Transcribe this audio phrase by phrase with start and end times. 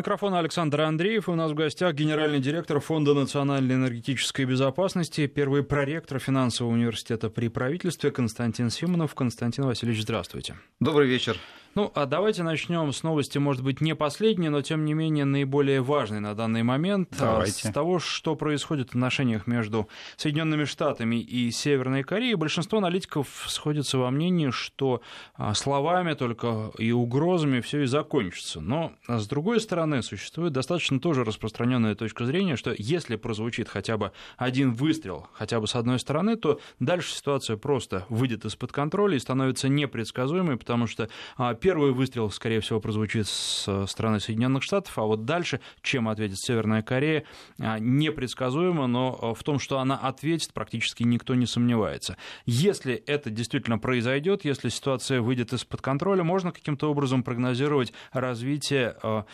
[0.00, 1.28] микрофона Александр Андреев.
[1.28, 7.48] У нас в гостях генеральный директор Фонда национальной энергетической безопасности, первый проректор финансового университета при
[7.48, 9.14] правительстве Константин Симонов.
[9.14, 10.56] Константин Васильевич, здравствуйте.
[10.80, 11.36] Добрый вечер.
[11.76, 15.82] Ну, а давайте начнем с новости, может быть, не последней, но тем не менее наиболее
[15.82, 17.10] важной на данный момент.
[17.20, 17.68] А, давайте.
[17.68, 23.98] С того, что происходит в отношениях между Соединенными Штатами и Северной Кореей, большинство аналитиков сходятся
[23.98, 25.00] во мнении, что
[25.34, 28.60] а, словами только и угрозами все и закончится.
[28.60, 34.10] Но, с другой стороны, существует достаточно тоже распространенная точка зрения, что если прозвучит хотя бы
[34.36, 39.20] один выстрел, хотя бы с одной стороны, то дальше ситуация просто выйдет из-под контроля и
[39.20, 45.02] становится непредсказуемой, потому что а, первый выстрел, скорее всего, прозвучит с стороны Соединенных Штатов, а
[45.02, 47.24] вот дальше, чем ответит Северная Корея,
[47.58, 52.16] а, непредсказуемо, но а, в том, что она ответит, практически никто не сомневается.
[52.46, 59.24] Если это действительно произойдет, если ситуация выйдет из-под контроля, можно каким-то образом прогнозировать развитие а,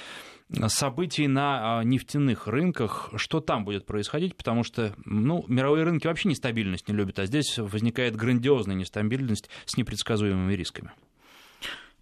[0.68, 6.88] событий на нефтяных рынках, что там будет происходить, потому что ну, мировые рынки вообще нестабильность
[6.88, 10.92] не любят, а здесь возникает грандиозная нестабильность с непредсказуемыми рисками.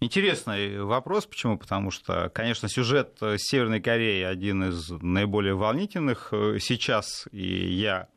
[0.01, 1.25] Интересный вопрос.
[1.25, 1.57] Почему?
[1.57, 7.27] Потому что, конечно, сюжет Северной Кореи один из наиболее волнительных э, сейчас.
[7.31, 8.09] И я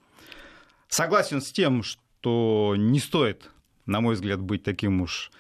[0.89, 3.51] согласен с тем, что не стоит,
[3.87, 5.31] на мой взгляд, быть таким уж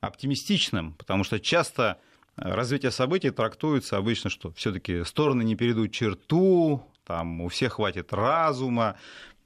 [0.00, 1.98] оптимистичным, потому что часто
[2.36, 8.96] развитие событий трактуется обычно, что все-таки стороны не перейдут черту, там у всех хватит разума.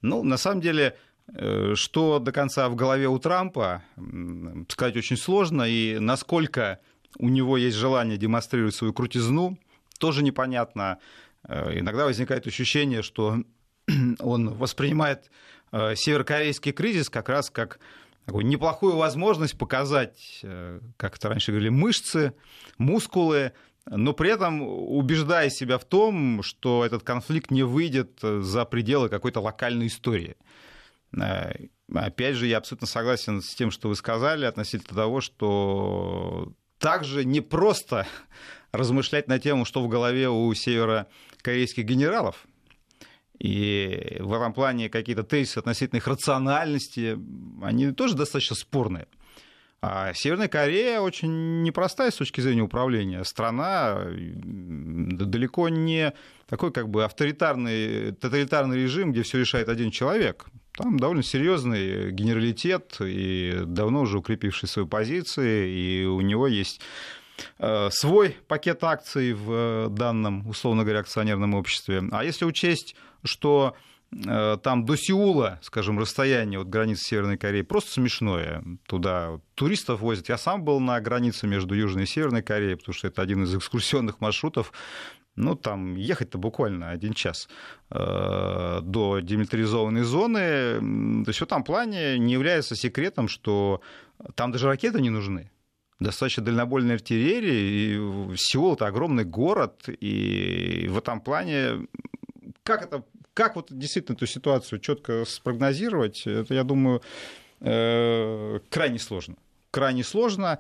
[0.03, 1.14] Ну, на самом деле, Э,
[1.75, 3.83] что до конца в голове у Трампа,
[4.69, 6.81] сказать очень сложно, и насколько
[7.19, 9.59] у него есть желание демонстрировать свою крутизну,
[9.99, 10.99] тоже непонятно.
[11.47, 13.43] Э, иногда возникает ощущение, что
[14.19, 15.31] он воспринимает
[15.73, 17.79] э, северокорейский кризис как раз как
[18.27, 20.43] такую неплохую возможность показать,
[20.97, 22.33] как это раньше говорили, мышцы,
[22.79, 23.53] мускулы,
[23.85, 29.41] но при этом убеждая себя в том, что этот конфликт не выйдет за пределы какой-то
[29.41, 30.37] локальной истории.
[31.21, 31.53] Э,
[31.93, 37.41] опять же, я абсолютно согласен с тем, что вы сказали относительно того, что также не
[37.41, 38.07] просто
[38.73, 42.47] размышлять на тему, что в голове у северокорейских генералов.
[43.39, 47.19] И в этом плане какие-то тезисы относительно их рациональности,
[47.63, 49.09] они тоже достаточно спорные.
[49.87, 53.23] А Северная Корея очень непростая с точки зрения управления.
[53.25, 56.15] Страна далеко не
[56.47, 60.47] такой как бы авторитарный, тоталитарный режим, где все решает один человек.
[60.77, 66.81] Там довольно серьезный генералитет и давно уже укрепивший свои позиции, и у него есть
[67.59, 72.03] э, свой пакет акций в данном, условно говоря, акционерном обществе.
[72.11, 73.77] А если учесть, что
[74.11, 78.65] э, там до Сеула, скажем, расстояние от границы Северной Кореи просто смешное.
[78.89, 80.29] Туда туристов возят.
[80.29, 83.55] Я сам был на границе между Южной и Северной Кореей, потому что это один из
[83.55, 84.73] экскурсионных маршрутов
[85.37, 87.49] ну, там ехать-то буквально один час
[87.91, 91.25] э, до демилитаризованной зоны.
[91.25, 93.81] То есть в этом плане не является секретом, что
[94.35, 95.51] там даже ракеты не нужны.
[96.01, 101.87] Достаточно дальнобойной артиллерии, и Сеул— это огромный город, и в этом плане
[102.63, 107.03] как это как вот действительно эту ситуацию четко спрогнозировать, это, я думаю,
[107.61, 109.37] э, крайне сложно
[109.75, 110.59] крайне сложно.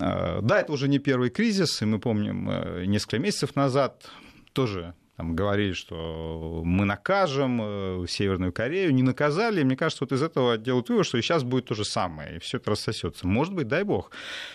[0.00, 4.08] Э, да, это уже не первый кризис, и мы помним, э, несколько месяцев назад
[4.52, 9.64] тоже там говорили, что мы накажем э, Северную Корею, не наказали.
[9.64, 12.38] Мне кажется, вот из этого делают вывод, что и сейчас будет то же самое, и
[12.38, 13.26] все это рассосется.
[13.26, 14.12] Может быть, дай бог.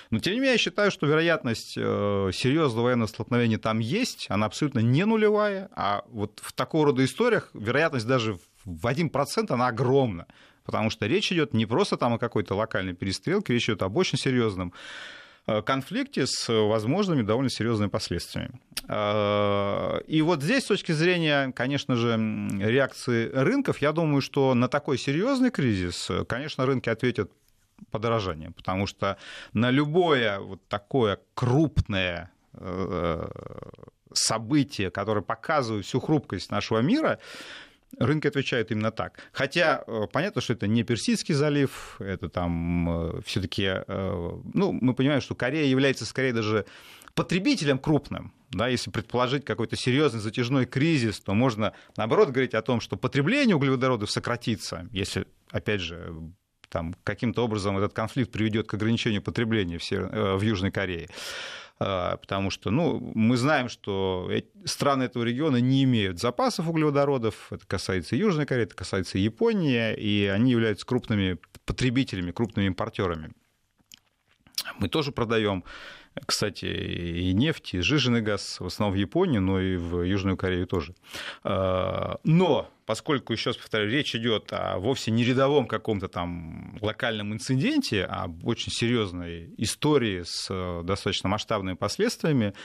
[0.09, 4.79] Но тем не менее, я считаю, что вероятность серьезного военного столкновения там есть, она абсолютно
[4.79, 10.25] не нулевая, а вот в такого рода историях вероятность даже в 1% она огромна
[10.67, 14.19] потому что речь идет не просто там о какой-то локальной перестрелке, речь идет об очень
[14.19, 14.73] серьезном
[15.47, 18.59] э, конфликте с возможными довольно серьезными последствиями.
[18.87, 22.17] Э, и вот здесь, с точки зрения, конечно же,
[22.59, 27.31] реакции рынков, я думаю, что на такой серьезный кризис, конечно, рынки ответят
[27.89, 29.17] подорожанием, потому что
[29.53, 33.27] на любое вот такое крупное э,
[34.13, 37.19] событие, которое показывает всю хрупкость нашего мира,
[37.99, 39.19] Рынки отвечают именно так.
[39.31, 44.93] Хотя э, понятно, что это не Персидский залив, это там э, все-таки, э, ну, мы
[44.93, 46.65] понимаем, что Корея является скорее даже
[47.15, 48.33] потребителем крупным.
[48.51, 53.55] Да, если предположить какой-то серьезный затяжной кризис, то можно, наоборот, говорить о том, что потребление
[53.55, 56.13] углеводородов сократится, если, опять же,
[56.69, 60.37] там, каким-то образом этот конфликт приведет к ограничению потребления в, Север...
[60.37, 61.09] в Южной Корее.
[61.79, 64.31] А, потому что ну, мы знаем, что
[64.65, 70.25] страны этого региона не имеют запасов углеводородов, это касается Южной Кореи, это касается Японии, и
[70.25, 73.31] они являются крупными потребителями, крупными импортерами.
[74.79, 75.63] Мы тоже продаем
[76.25, 80.65] кстати, и нефть, и сжиженный газ, в основном в Японии, но и в Южную Корею
[80.65, 80.95] тоже.
[81.43, 87.33] А, но поскольку, еще раз повторяю, речь идет о вовсе не рядовом каком-то там локальном
[87.33, 92.55] инциденте, а об очень серьезной истории с э, достаточно масштабными последствиями,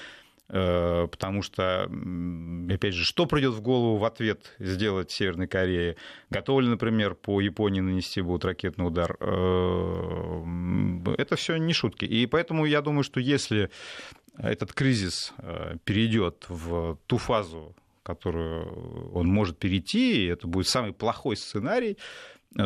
[0.55, 1.85] Э, потому что,
[2.71, 5.97] опять же, что придет в голову в ответ сделать Северной Корее?
[6.29, 9.17] Готовы ли, например, по Японии нанести будут ракетный удар?
[9.19, 10.45] Э,
[11.17, 12.05] это все не шутки.
[12.05, 13.71] И поэтому я думаю, что если
[14.37, 15.33] этот кризис
[15.85, 21.99] перейдет в ту фазу, которую он может перейти, и это будет самый плохой сценарий,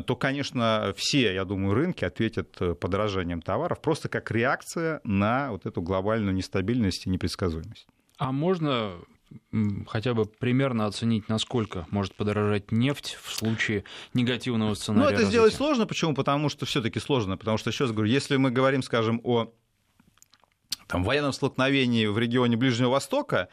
[0.06, 5.64] то, конечно, все, я думаю, рынки ответят э, подорожанием товаров просто как реакция на вот
[5.64, 7.86] эту глобальную нестабильность и непредсказуемость.
[8.18, 8.96] А можно
[9.86, 13.84] хотя бы примерно оценить, насколько может подорожать нефть в случае
[14.14, 15.02] негативного сценария?
[15.02, 15.30] Ну, это развития?
[15.30, 15.86] сделать сложно.
[15.86, 16.14] Почему?
[16.14, 17.36] Потому что все-таки сложно.
[17.36, 19.52] Потому что, еще раз говорю, если мы говорим, скажем, о
[20.86, 23.48] там, военном столкновении в регионе Ближнего Востока,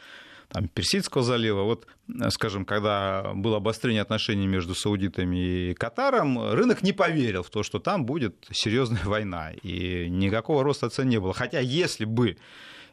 [0.50, 1.64] там, Персидского залива.
[1.64, 1.88] Вот,
[2.30, 5.38] скажем, когда было обострение отношений между саудитами
[5.70, 10.90] и Катаром, рынок не поверил в то, что там будет серьезная война, и никакого роста
[10.90, 11.34] цен не было.
[11.34, 12.38] Хотя если бы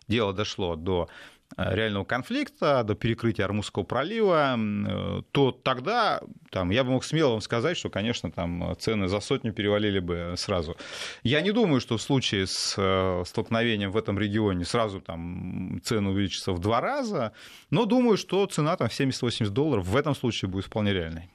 [0.09, 6.21] дело дошло до Э, реального конфликта, до перекрытия Армузского пролива, э, то тогда
[6.51, 10.35] там, я бы мог смело вам сказать, что, конечно, там цены за сотню перевалили бы
[10.37, 10.77] сразу.
[11.23, 16.11] Я не думаю, что в случае с э, столкновением в этом регионе сразу там цены
[16.11, 17.33] увеличатся в два раза,
[17.71, 21.29] но думаю, что цена там в 70-80 долларов в этом случае будет вполне реальной.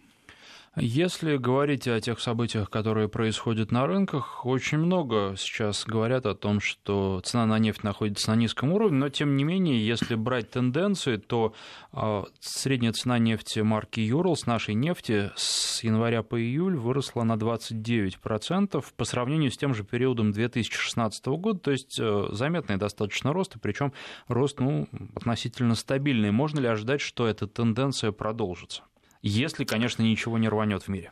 [0.77, 6.59] Если говорить о тех событиях, которые происходят на рынках, очень много сейчас говорят о том,
[6.59, 11.15] что цена на нефть находится на низком уровне, но тем не менее, если брать тенденции,
[11.15, 11.53] то
[11.93, 17.35] а, средняя цена нефти марки Юрл с нашей нефти с января по июль выросла на
[17.35, 23.55] 29% по сравнению с тем же периодом 2016 года, то есть э, заметный достаточно рост,
[23.55, 23.93] и причем
[24.27, 26.31] рост ну, относительно стабильный.
[26.31, 28.83] Можно ли ожидать, что эта тенденция продолжится?
[29.29, 31.11] Если, конечно, ничего не рванет в мире.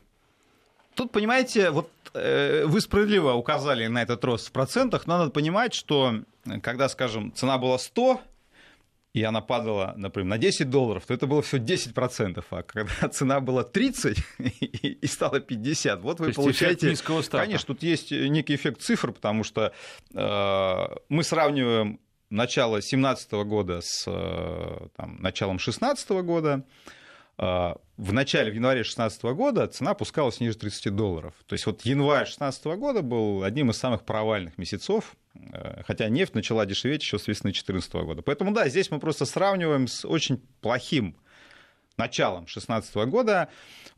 [0.95, 5.73] Тут, понимаете, вот э, вы справедливо указали на этот рост в процентах, но надо понимать,
[5.73, 6.21] что
[6.61, 8.21] когда, скажем, цена была 100,
[9.13, 13.39] и она падала, например, на 10 долларов, то это было все 10%, а когда цена
[13.39, 16.89] была 30 и стала 50, вот вы получаете...
[16.89, 17.45] низкого старта.
[17.45, 19.73] Конечно, тут есть некий эффект цифр, потому что
[20.13, 21.99] э, мы сравниваем
[22.29, 26.63] начало 2017 года с э, там, началом 2016 года,
[27.37, 31.33] а, в начале, в январе 2016 года цена опускалась ниже 30 долларов.
[31.45, 36.33] То есть вот январь 2016 года был одним из самых провальных месяцев, э, хотя нефть
[36.33, 38.21] начала дешеветь еще с весны 2014 года.
[38.23, 41.15] Поэтому да, здесь мы просто сравниваем с очень плохим
[41.95, 43.49] началом 2016 года.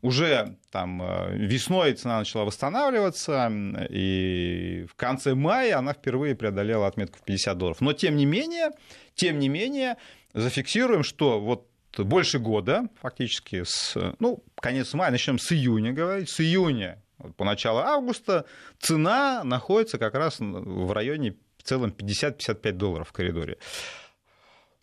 [0.02, 3.50] Уже там э, весной цена начала восстанавливаться,
[3.88, 7.80] и в конце мая она впервые преодолела отметку в 50 долларов.
[7.80, 8.72] Но тем не менее,
[9.14, 9.96] тем не менее,
[10.34, 16.40] зафиксируем, что вот больше года, фактически, с, ну, конец мая, начнем с июня говорить, с
[16.40, 17.02] июня
[17.36, 18.44] по началу августа
[18.78, 23.58] цена находится как раз в районе в целом 50-55 долларов в коридоре.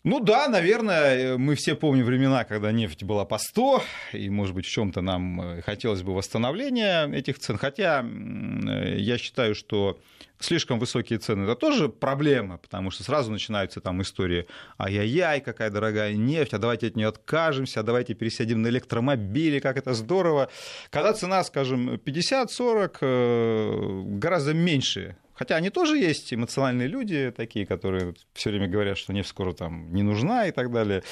[0.04, 4.66] Ну да, наверное, мы все помним времена, когда нефть была по 100, и, может быть,
[4.66, 7.56] в чем-то нам э, хотелось бы восстановления этих цен.
[7.56, 9.98] Хотя э, я считаю, что
[10.38, 14.46] слишком высокие цены это тоже проблема, потому что сразу начинаются там истории
[14.78, 19.78] ай-яй-яй, какая дорогая нефть, а давайте от нее откажемся, а давайте пересядем на электромобили, как
[19.78, 20.50] это здорово.
[20.90, 28.14] Когда цена, скажем, 50-40, э, гораздо меньше Хотя они тоже есть эмоциональные люди такие, которые
[28.32, 31.02] все время говорят, что нефть скоро там не нужна и так далее.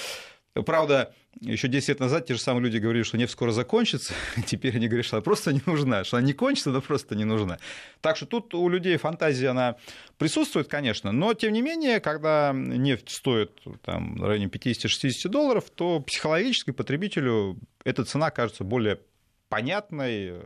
[0.67, 4.12] Правда, еще 10 лет назад те же самые люди говорили, что нефть скоро закончится,
[4.47, 7.25] теперь они говорят, что она просто не нужна, что она не кончится, но просто не
[7.25, 7.59] нужна.
[8.02, 9.76] Так что тут у людей фантазия, она
[10.19, 16.00] присутствует, конечно, но тем не менее, когда нефть стоит там, в районе 50-60 долларов, то
[16.00, 19.00] психологически потребителю эта цена кажется более
[19.49, 20.43] понятной,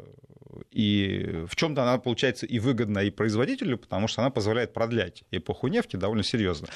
[0.71, 5.69] и в чем-то она получается и выгодна и производителю, потому что она позволяет продлять эпоху
[5.69, 6.69] нефти довольно серьезно.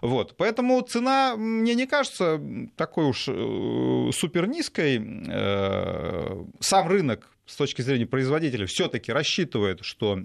[0.00, 0.36] Вот.
[0.36, 2.40] Поэтому цена мне не кажется
[2.76, 5.00] такой уж э, супер низкой.
[5.28, 10.18] Э, сам рынок с точки зрения производителя все-таки рассчитывает, что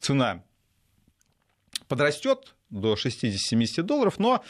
[0.00, 0.42] цена
[1.88, 4.42] подрастет до 60-70 долларов, но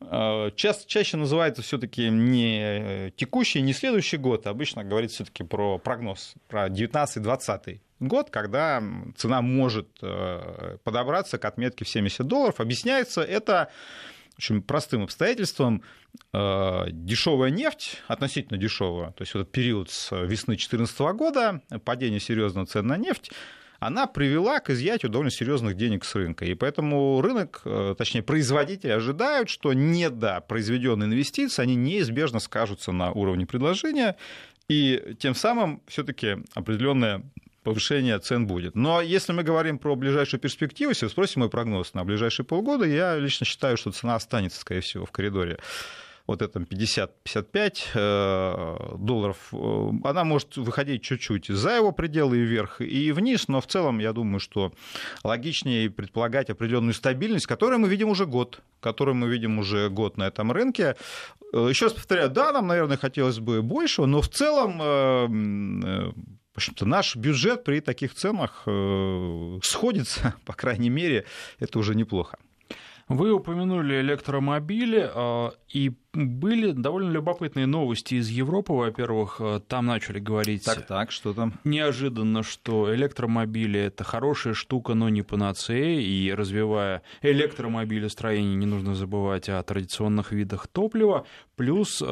[0.00, 5.78] э, ча- чаще называется все-таки не текущий, не следующий год, а обычно говорится все-таки про
[5.78, 8.82] прогноз, про 19-20 год, когда
[9.16, 12.60] цена может э, подобраться к отметке в 70 долларов.
[12.60, 13.70] Объясняется это
[14.38, 15.82] очень простым обстоятельством.
[16.32, 22.66] Э, дешевая нефть, относительно дешевая, то есть этот период с весны 2014 года, падение серьезного
[22.66, 23.30] цен на нефть,
[23.86, 26.44] она привела к изъятию довольно серьезных денег с рынка.
[26.44, 27.62] И поэтому рынок,
[27.96, 34.16] точнее, производители ожидают, что недо произведенные инвестиции, они неизбежно скажутся на уровне предложения,
[34.68, 37.22] и тем самым все-таки определенная
[37.62, 38.74] повышение цен будет.
[38.74, 42.84] Но если мы говорим про ближайшую перспективу, если вы спросите мой прогноз на ближайшие полгода,
[42.84, 45.58] я лично считаю, что цена останется, скорее всего, в коридоре
[46.26, 52.80] вот этом 50-55 э, долларов, э, она может выходить чуть-чуть за его пределы и вверх,
[52.80, 54.72] и вниз, но в целом я думаю, что
[55.22, 60.26] логичнее предполагать определенную стабильность, которую мы видим уже год, которую мы видим уже год на
[60.26, 60.96] этом рынке.
[61.52, 66.86] Э, еще раз повторяю, да, нам, наверное, хотелось бы большего, но в целом в общем-то,
[66.86, 68.62] наш бюджет при таких ценах
[69.62, 71.26] сходится, по крайней мере,
[71.58, 72.38] это уже неплохо.
[73.08, 78.72] Вы упомянули электромобили, э, и были довольно любопытные новости из Европы.
[78.72, 80.64] Во-первых, э, там начали говорить...
[80.64, 81.54] Так, так, что там?
[81.62, 89.48] Неожиданно, что электромобили— это хорошая штука, но не панацея, и развивая электромобилестроение, не нужно забывать
[89.48, 91.26] о традиционных видах топлива.
[91.54, 92.02] Плюс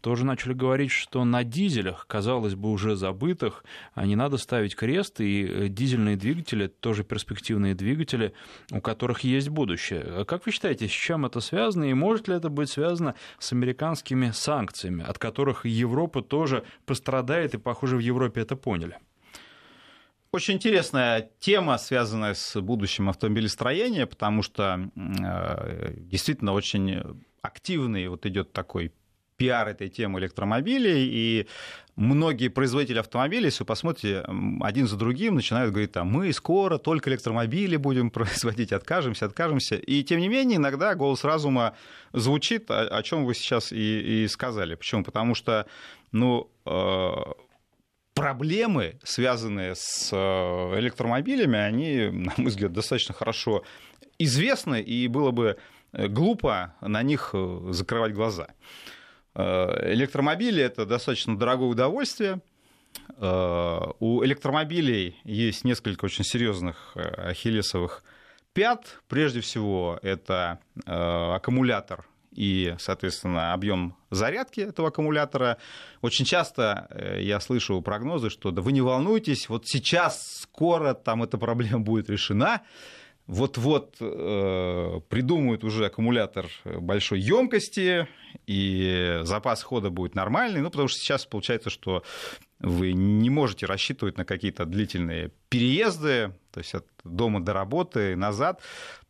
[0.00, 3.64] тоже начали говорить, что на дизелях, казалось бы, уже забытых,
[3.94, 8.32] а не надо ставить крест, и э, дизельные двигатели тоже перспективные двигатели,
[8.70, 10.02] у которых есть будущее.
[10.06, 13.52] А как вы считаете, с чем это связано, и может ли это быть связано с
[13.52, 18.98] американскими санкциями, от которых Европа тоже пострадает, и, похоже, в Европе это поняли?
[20.30, 27.02] Очень интересная тема, связанная с будущим автомобилестроения, потому что э, действительно очень
[27.40, 28.92] активный вот идет такой
[29.38, 31.46] пиар этой темы электромобилей, и
[31.96, 34.24] многие производители автомобилей, если вы посмотрите,
[34.60, 39.76] один за другим начинают говорить, там, мы скоро только электромобили будем производить, откажемся, откажемся.
[39.76, 41.74] И тем не менее, иногда голос разума
[42.12, 44.74] звучит, о, о чем вы сейчас и, и сказали.
[44.74, 45.04] Почему?
[45.04, 45.66] Потому что,
[46.10, 47.12] ну, э,
[48.14, 50.16] проблемы, связанные с э,
[50.80, 53.62] электромобилями, они, на мой взгляд, достаточно хорошо
[54.18, 55.58] известны, и было бы
[55.92, 57.34] э, глупо на них
[57.70, 58.48] закрывать глаза.
[59.38, 62.40] Э, электромобили это достаточно дорогое удовольствие.
[63.18, 68.02] Э, у электромобилей есть несколько очень серьезных э, ахиллесовых
[68.52, 69.00] пят.
[69.06, 75.58] Прежде всего, это аккумулятор и, соответственно, объем зарядки этого аккумулятора.
[76.02, 76.88] Очень часто
[77.20, 82.10] я слышу прогнозы, что да вы не волнуйтесь, вот сейчас скоро там эта проблема будет
[82.10, 82.62] решена
[83.28, 88.08] вот-вот э, придумают уже аккумулятор большой емкости,
[88.46, 92.02] и запас хода будет нормальный, ну, потому что сейчас получается, что
[92.58, 98.62] вы не можете рассчитывать на какие-то длительные переезды, то есть от дома до работы, назад.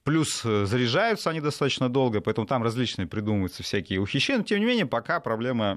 [0.09, 4.38] Плюс э, заряжаются они достаточно долго, поэтому там различные придумываются всякие ухищрения.
[4.38, 5.77] Но, тем не менее, пока проблема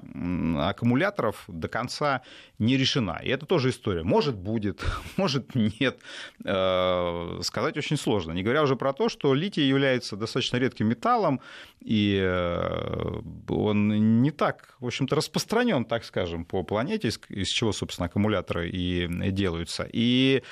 [0.70, 2.22] аккумуляторов до конца
[2.58, 3.20] не решена.
[3.22, 4.04] И это тоже история.
[4.04, 4.82] Может, будет,
[5.18, 5.98] может, нет.
[6.46, 8.32] Э, сказать очень сложно.
[8.32, 11.42] Не говоря уже про то, что литий является достаточно редким металлом,
[11.82, 18.06] и э, он не так, в общем-то, распространен, так скажем, по планете, из чего, собственно,
[18.06, 19.86] аккумуляторы и делаются.
[19.92, 20.42] И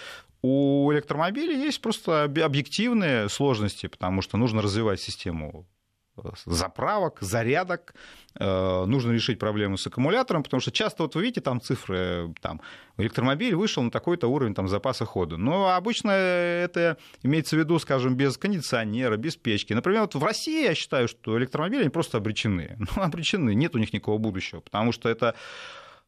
[0.43, 5.67] у электромобилей есть просто объективные сложности, потому что нужно развивать систему
[6.17, 7.95] э, заправок, зарядок,
[8.39, 12.63] э, нужно решить проблему с аккумулятором, потому что часто, вот вы видите, там цифры, там,
[12.97, 15.37] электромобиль вышел на такой-то уровень там, запаса хода.
[15.37, 19.75] Но обычно это имеется в виду, скажем, без кондиционера, без печки.
[19.75, 22.79] Например, вот в России я считаю, что электромобили они просто обречены.
[22.97, 25.35] Ну, обречены, нет у них никакого будущего, потому что это...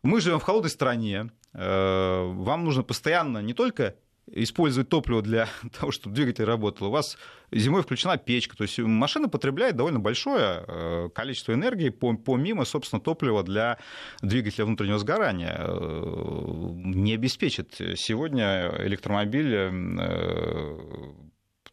[0.03, 3.95] Мы живем в холодной стране, э, вам нужно постоянно не только
[4.27, 5.49] использовать топливо для
[5.79, 7.17] того, чтобы двигатель работал, у вас
[7.51, 8.57] зимой включена печка.
[8.57, 13.79] То есть машина потребляет довольно большое э, количество энергии помимо, собственно, топлива для
[14.23, 15.57] двигателя внутреннего сгорания.
[15.59, 20.93] Э, не обеспечит сегодня электромобиль э,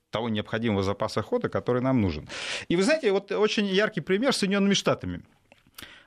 [0.10, 2.28] того необходимого запаса хода, который нам нужен.
[2.68, 5.22] И вы знаете, вот очень яркий пример с Соединенными Штатами.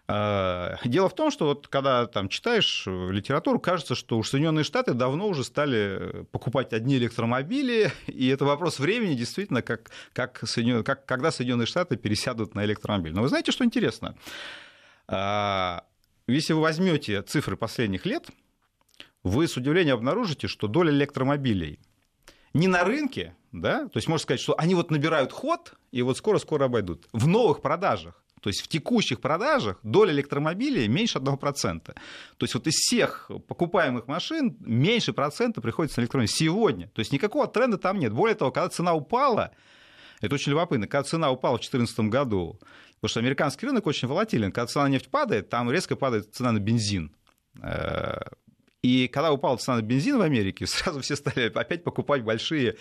[0.08, 4.94] А, дело в том, что вот когда там читаешь литературу, кажется, что уж Соединенные Штаты
[4.94, 10.82] давно уже стали покупать одни электромобили, и это вопрос времени, действительно, как, как, Соединен...
[10.84, 13.12] как когда Соединенные Штаты пересядут на электромобиль.
[13.12, 14.16] Но вы знаете, что интересно?
[16.28, 18.28] Если вы возьмете цифры последних лет,
[19.22, 21.80] вы с удивлением обнаружите, что доля электромобилей
[22.54, 26.16] не на рынке, да, то есть можно сказать, что они вот набирают ход и вот
[26.18, 27.06] скоро-скоро обойдут.
[27.12, 31.80] В новых продажах то есть в текущих продажах доля электромобилей меньше 1%.
[31.80, 31.94] То
[32.40, 36.32] есть вот из всех покупаемых машин меньше процента приходится на электромобили.
[36.32, 36.88] Сегодня.
[36.88, 38.12] То есть никакого тренда там нет.
[38.12, 39.52] Более того, когда цена упала,
[40.20, 42.58] это очень любопытно, когда цена упала в 2014 году,
[42.96, 46.50] потому что американский рынок очень волатилен, когда цена на нефть падает, там резко падает цена
[46.50, 47.14] на бензин.
[48.82, 52.76] И когда упала цена на бензин в Америке, сразу все стали опять покупать большие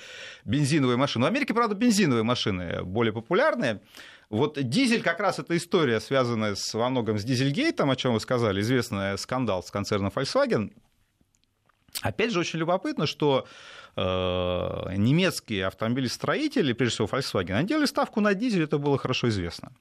[0.46, 1.26] бензиновые машины.
[1.26, 3.82] В Америке, правда, бензиновые машины более популярные.
[4.30, 8.20] Вот дизель как раз эта история, связанная с, во многом с дизельгейтом, о чем вы
[8.20, 10.72] сказали, известный скандал с концерном Volkswagen.
[12.02, 13.46] Опять же, очень любопытно, что
[13.96, 14.02] э,
[14.96, 19.74] немецкие автомобилестроители, прежде всего Volkswagen, они делали ставку на дизель, это было хорошо известно.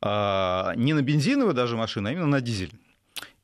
[0.00, 2.72] Э, не на бензиновую даже машину, а именно на дизель.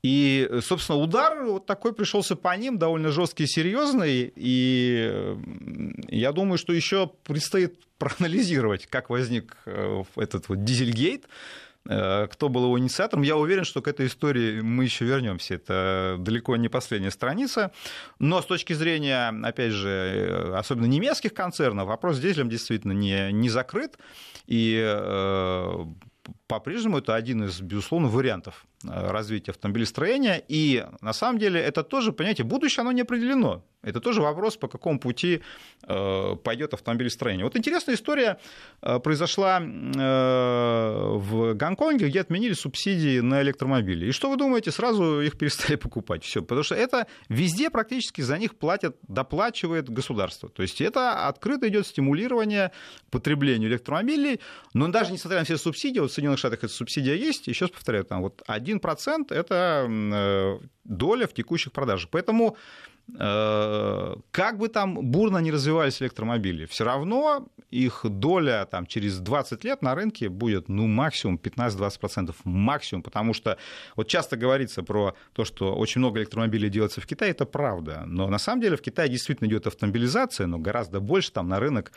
[0.03, 4.31] И, собственно, удар вот такой пришелся по ним, довольно жесткий и серьезный.
[4.35, 5.35] И
[6.07, 11.25] я думаю, что еще предстоит проанализировать, как возник э, этот вот дизельгейт,
[11.89, 13.23] э, кто был его инициатором.
[13.23, 15.55] Я уверен, что к этой истории мы еще вернемся.
[15.55, 17.71] Это далеко не последняя страница.
[18.19, 23.31] Но с точки зрения, опять же, э, особенно немецких концернов, вопрос с дизелем действительно не,
[23.31, 23.97] не закрыт.
[24.45, 24.79] И
[26.47, 30.43] по-прежнему это один из, безусловно, вариантов развития автомобилестроения.
[30.47, 33.63] И на самом деле это тоже, понимаете, будущее, оно не определено.
[33.83, 35.41] Это тоже вопрос, по какому пути
[35.83, 37.45] э, пойдет автомобилестроение.
[37.45, 38.37] Вот интересная история
[38.81, 44.07] э, произошла в Гонконге, где отменили субсидии на электромобили.
[44.07, 46.23] И что вы думаете, сразу их перестали покупать?
[46.23, 50.49] Все, потому что это везде практически за них платят, доплачивает государство.
[50.49, 52.71] То есть это открыто идет стимулирование
[53.09, 54.41] потреблению электромобилей,
[54.73, 57.71] но даже несмотря на все субсидии, вот в Соединенных Штатах эта субсидия есть, еще раз
[57.71, 58.43] повторяю, там вот
[58.79, 62.09] 1% это доля в текущих продажах.
[62.11, 62.57] Поэтому
[62.96, 69.63] Э, как бы там бурно не развивались электромобили, все равно их доля там, через 20
[69.63, 73.57] лет на рынке будет ну, максимум 15-20%, максимум, потому что
[73.95, 78.27] вот часто говорится про то, что очень много электромобилей делается в Китае, это правда, но
[78.27, 81.91] на самом деле в Китае действительно идет автомобилизация, но гораздо больше там на рынок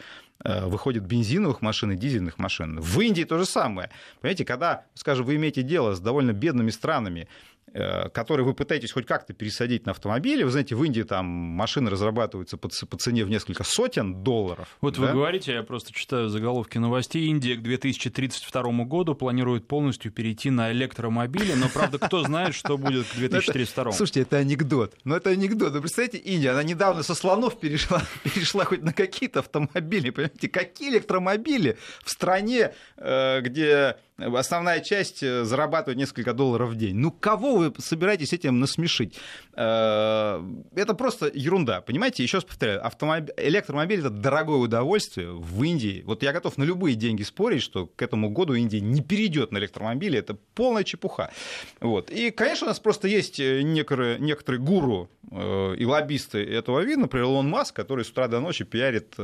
[0.44, 2.80] э, выходит бензиновых машин и дизельных машин.
[2.80, 3.90] В Индии то же самое.
[4.20, 7.28] Понимаете, когда, скажем, вы имеете дело с довольно бедными странами,
[7.59, 10.42] Э, который вы пытаетесь хоть как-то пересадить на автомобили.
[10.42, 14.76] Вы знаете, в Индии там машины разрабатываются по, по цене в несколько сотен долларов.
[14.80, 15.02] Вот да?
[15.02, 17.26] вы говорите, я просто читаю заголовки новостей.
[17.26, 23.06] Индия к 2032 году планирует полностью перейти на электромобили, но, правда, кто знает, что будет
[23.06, 23.92] к 2032.
[23.92, 24.94] Слушайте, это анекдот.
[25.04, 25.72] Ну, это анекдот.
[25.72, 28.02] Вы представляете, Индия, она недавно со слонов перешла,
[28.34, 30.10] перешла хоть на какие-то автомобили.
[30.10, 36.96] Понимаете, какие электромобили в стране, э, где основная часть э, зарабатывает несколько долларов в день.
[36.96, 39.18] Ну, кого вы собираетесь этим насмешить?
[39.54, 40.42] Э,
[40.74, 42.22] это просто ерунда, понимаете?
[42.22, 46.02] Еще раз повторяю, автомобиль, электромобиль— это дорогое удовольствие в Индии.
[46.06, 49.58] Вот я готов на любые деньги спорить, что к этому году Индия не перейдет на
[49.58, 50.18] электромобили.
[50.18, 51.30] Это полная чепуха.
[51.80, 52.10] Вот.
[52.10, 57.26] И, конечно, у нас просто есть э, некоторые, некоторые гуру и лоббисты этого вида, например,
[57.26, 59.14] Илон Маск, который с утра до ночи пиарит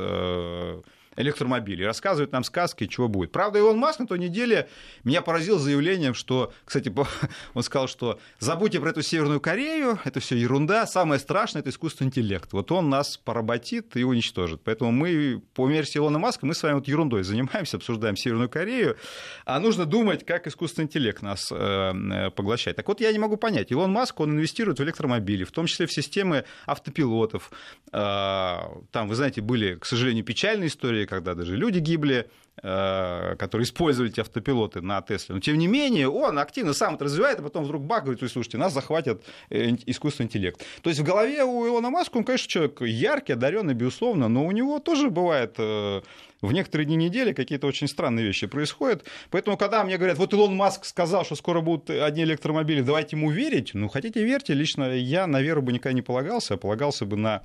[1.16, 3.32] электромобилей, рассказывает нам сказки, чего будет.
[3.32, 4.68] Правда, Илон Маск на той неделе
[5.04, 6.92] меня поразил заявлением, что, кстати,
[7.54, 12.08] он сказал, что забудьте про эту Северную Корею, это все ерунда, самое страшное это искусственный
[12.08, 12.52] интеллект.
[12.52, 14.60] Вот он нас поработит и уничтожит.
[14.64, 18.96] Поэтому мы, по версии Илона Маска, мы с вами вот ерундой занимаемся, обсуждаем Северную Корею,
[19.44, 22.76] а нужно думать, как искусственный интеллект нас э, э, поглощает.
[22.76, 25.86] Так вот, я не могу понять, Илон Маск, он инвестирует в электромобили, в том числе
[25.86, 27.50] в системы автопилотов.
[27.92, 28.58] Э,
[28.90, 34.20] там, вы знаете, были, к сожалению, печальные истории, когда даже люди гибли, которые использовали эти
[34.20, 35.34] автопилоты на Тесле.
[35.34, 38.58] Но тем не менее, он активно сам это развивает, а потом вдруг баг говорит, слушайте,
[38.58, 40.64] нас захватят э, искусственный интеллект.
[40.82, 44.52] То есть в голове у Илона Маска, он, конечно, человек яркий, одаренный, безусловно, но у
[44.52, 46.00] него тоже бывает э,
[46.42, 49.04] в некоторые дни недели какие-то очень странные вещи происходят.
[49.30, 53.30] Поэтому, когда мне говорят, вот Илон Маск сказал, что скоро будут одни электромобили, давайте ему
[53.30, 57.16] верить, ну, хотите верьте, лично я на веру бы никогда не полагался, а полагался бы
[57.16, 57.42] на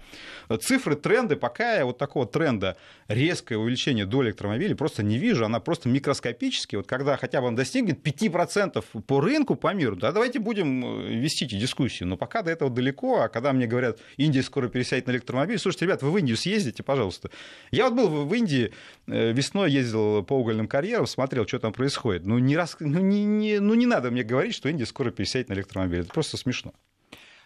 [0.62, 1.36] цифры, тренды.
[1.36, 6.76] Пока я вот такого тренда резкое увеличение доли электромобилей просто не вижу, она просто микроскопически.
[6.76, 11.14] Вот когда хотя бы он достигнет 5% по рынку, по миру, да, давайте будем э,
[11.14, 12.04] вести эти дискуссии.
[12.04, 15.86] Но пока до этого далеко, а когда мне говорят, Индия скоро пересядет на электромобиль, слушайте,
[15.86, 17.30] ребят, вы в Индию съездите, пожалуйста.
[17.72, 18.72] Я вот был в Индии
[19.12, 22.26] Э, весной ездил по угольным карьерам, смотрел, что там происходит.
[22.26, 22.78] Ну, не, раз...
[22.80, 23.60] ну, не, не...
[23.60, 26.02] ну, не надо мне говорить, что Индия скоро пересядет на электромобиль.
[26.02, 26.74] Это просто смешно.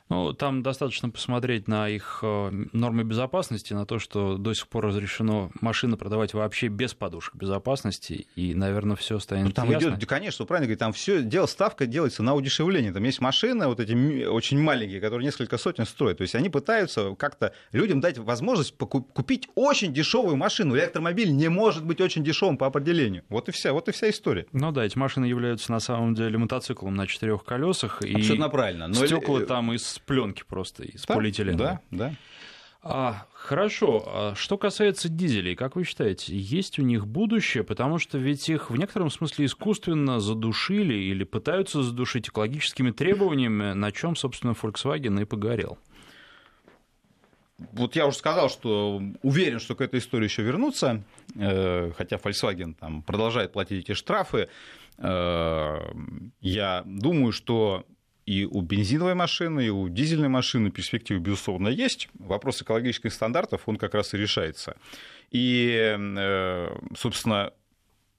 [0.09, 4.85] Ну, там достаточно посмотреть на их э, нормы безопасности, на то, что до сих пор
[4.85, 9.95] разрешено машины продавать вообще без подушек безопасности, и, наверное, все станет ну, там ясно.
[9.95, 12.91] идет, конечно, правильно говорить, там все дело, ставка делается на удешевление.
[12.91, 16.17] Там есть машины, вот эти очень маленькие, которые несколько сотен стоят.
[16.17, 20.75] То есть они пытаются как-то людям дать возможность купить очень дешевую машину.
[20.75, 23.23] Электромобиль не может быть очень дешевым по определению.
[23.29, 24.45] Вот и вся, вот и вся история.
[24.51, 28.01] Ну да, эти машины являются на самом деле мотоциклом на четырех колесах.
[28.03, 28.87] Абсолютно правильно.
[28.87, 31.57] Но стекла там из пленки просто, из да, полиэтилена.
[31.57, 32.13] Да, да.
[32.87, 34.03] А, хорошо.
[34.05, 37.63] А что касается дизелей, как вы считаете, есть у них будущее?
[37.63, 43.91] Потому что ведь их в некотором смысле искусственно задушили или пытаются задушить экологическими требованиями, на
[43.91, 45.79] чем, собственно, Volkswagen и погорел.
[47.57, 51.03] вот я уже сказал, что уверен, что к этой истории еще вернутся,
[51.35, 54.47] э, хотя Volkswagen там продолжает платить эти штрафы.
[54.99, 55.79] Э,
[56.39, 57.83] я думаю, что
[58.25, 62.09] и у бензиновой машины, и у дизельной машины перспективы, безусловно, есть.
[62.15, 64.77] Вопрос экологических стандартов, он как раз и решается.
[65.31, 67.53] И, э, собственно,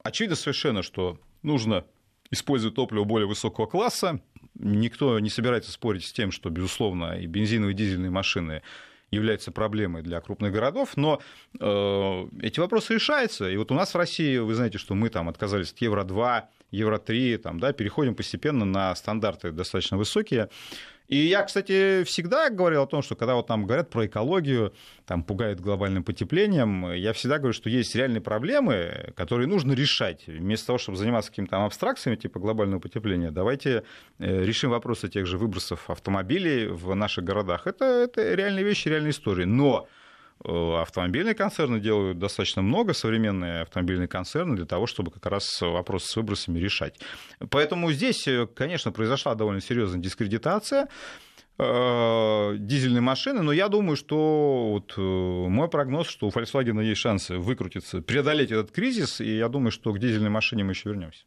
[0.03, 1.85] очевидно совершенно, что нужно
[2.31, 4.21] использовать топливо более высокого класса.
[4.55, 8.63] Никто не собирается спорить с тем, что, безусловно, и бензиновые, и дизельные машины
[9.11, 11.21] являются проблемой для крупных городов, но
[11.59, 13.49] э, эти вопросы решаются.
[13.49, 17.39] И вот у нас в России, вы знаете, что мы там отказались от Евро-2, Евро-3,
[17.39, 20.49] там, да, переходим постепенно на стандарты достаточно высокие.
[21.09, 24.73] И я, кстати, всегда говорил о том, что когда вот там говорят про экологию,
[25.07, 30.27] там пугает глобальным потеплением, я всегда говорю, что есть реальные проблемы, которые нужно решать.
[30.27, 33.85] Вместо того, чтобы заниматься какими-то абстракциями типа глобального потепления, давайте
[34.19, 37.67] э, решим вопросы тех же выбросов автомобилей в наших городах.
[37.67, 39.45] Это, это реальные вещи, реальные истории.
[39.45, 39.89] Но
[40.45, 46.17] автомобильные концерны делают достаточно много, современные автомобильные концерны, для того, чтобы как раз вопрос с
[46.17, 47.01] выбросами решать.
[47.51, 50.89] Поэтому здесь, э, конечно, произошла довольно серьезная дискредитация.
[51.59, 57.01] Э, дизельные машины, но я думаю, что вот э, мой прогноз, что у Volkswagen есть
[57.01, 61.25] шансы выкрутиться, преодолеть этот кризис, и я думаю, что к дизельной машине мы еще вернемся.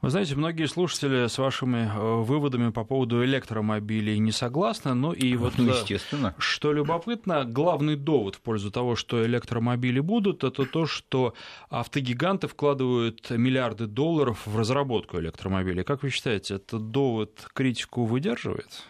[0.00, 5.34] Вы знаете, многие слушатели с вашими э, выводами по поводу электромобилей не согласны, но и
[5.34, 6.36] вот, ну, естественно.
[6.38, 11.34] что любопытно, главный довод в пользу того, что электромобили будут, это то, что
[11.70, 15.82] автогиганты вкладывают миллиарды долларов в разработку электромобилей.
[15.82, 18.86] Как вы считаете, этот довод критику выдерживает?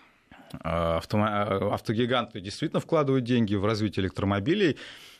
[0.60, 4.76] Автогиганты действительно вкладывают деньги в развитие электромобилей,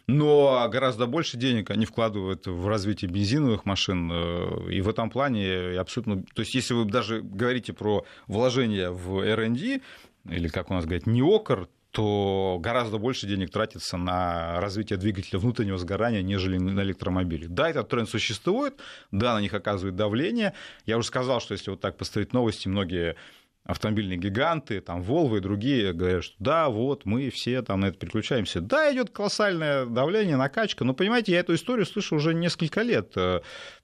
[0.07, 4.11] но гораздо больше денег они вкладывают в развитие бензиновых машин.
[4.13, 6.25] Э, и в этом плане абсолютно...
[6.35, 9.81] То есть если вы даже говорите про вложение в R&D,
[10.29, 15.77] или, как у нас говорят, неокр, то гораздо больше денег тратится на развитие двигателя внутреннего
[15.77, 17.47] сгорания, нежели на электромобили.
[17.47, 20.55] Да, этот тренд существует, да, на них оказывает давление.
[20.87, 23.17] Я уже сказал, что если вот так посмотреть новости, многие
[23.65, 27.99] автомобильные гиганты, там Volvo и другие говорят, что да, вот мы все там на это
[27.99, 28.61] переключаемся.
[28.61, 33.13] Да, идет колоссальное давление, накачка, но понимаете, я эту историю слышу уже несколько лет.
[33.17, 33.41] Э,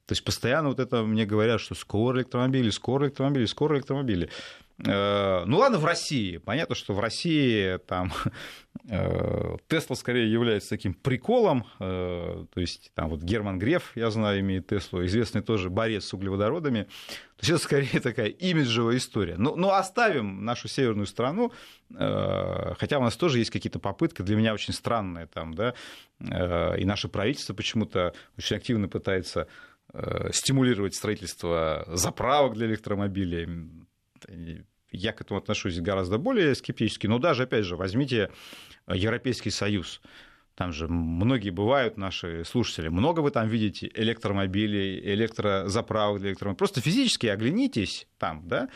[0.07, 4.31] то есть постоянно вот это мне говорят, что скоро электромобили, скоро электромобили, скоро электромобили.
[4.85, 6.37] Э, ну ладно, в России.
[6.39, 8.13] Понятно, что в России там
[8.89, 11.67] э, Тесла скорее является таким приколом.
[11.81, 16.15] Э, то есть там вот Герман Греф, я знаю, имеет Теслу, известный тоже борец с
[16.15, 16.85] углеводородами.
[16.85, 19.37] То есть это скорее такая имиджевая история.
[19.37, 21.53] Но, но оставим нашу северную страну,
[21.91, 25.75] хотя у нас тоже есть какие-то попытки, для меня очень странные там, да,
[26.21, 29.47] и наше правительство почему-то очень активно пытается
[30.33, 33.87] стимулировать строительство заправок для электромобилей
[34.91, 38.31] я к этому отношусь гораздо более скептически, но даже, опять же, возьмите
[38.87, 40.01] Европейский Союз.
[40.55, 42.89] Там же многие бывают наши слушатели.
[42.89, 46.59] Много вы там видите электромобилей, электрозаправок электромобилей.
[46.59, 48.69] Просто физически оглянитесь там, да,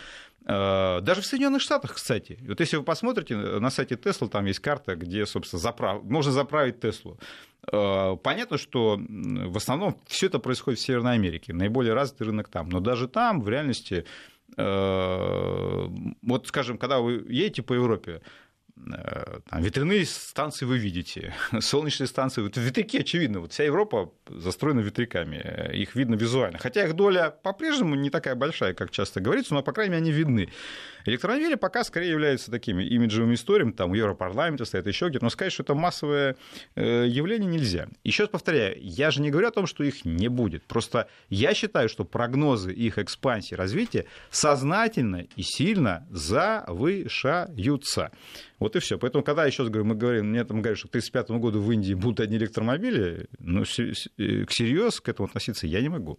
[0.47, 2.39] э, даже в Соединенных Штатах, кстати.
[2.47, 6.05] Вот если вы посмотрите на сайте Tesla, там есть карта, где, собственно, заправ...
[6.05, 7.19] можно заправить Теслу.
[7.73, 12.69] Э, понятно, что в основном все это происходит в Северной Америке, наиболее развитый рынок там.
[12.69, 14.07] Но даже там, в реальности, Э,
[14.57, 18.21] вот, скажем, когда вы едете по Европе, Э,
[19.49, 25.41] там, ветряные станции вы видите, солнечные станции, вот ветряки, очевидно, вот вся Европа застроена ветряками,
[25.43, 26.59] э, их видно визуально.
[26.59, 30.13] Хотя их доля по-прежнему не такая большая, как часто говорится, но, по крайней мере, они
[30.13, 30.49] видны.
[31.05, 35.53] Электромобили пока скорее являются такими имиджевыми историями, там у Европарламента стоит еще где-то, но сказать,
[35.53, 36.37] что это массовое
[36.75, 37.89] э, явление нельзя.
[38.05, 40.65] Еще раз повторяю, я же не говорю о том, что их не будет.
[40.65, 48.13] Просто я считаю, что прогнозы их экспансии, развития сознательно и сильно завышаются.
[48.63, 48.99] Вот и все.
[48.99, 51.95] Поэтому, когда еще говорю, мы говорим, мне там говорят, что к 1935 году в Индии
[51.95, 56.19] будут одни электромобили, ну, всерьез к этому относиться я не могу.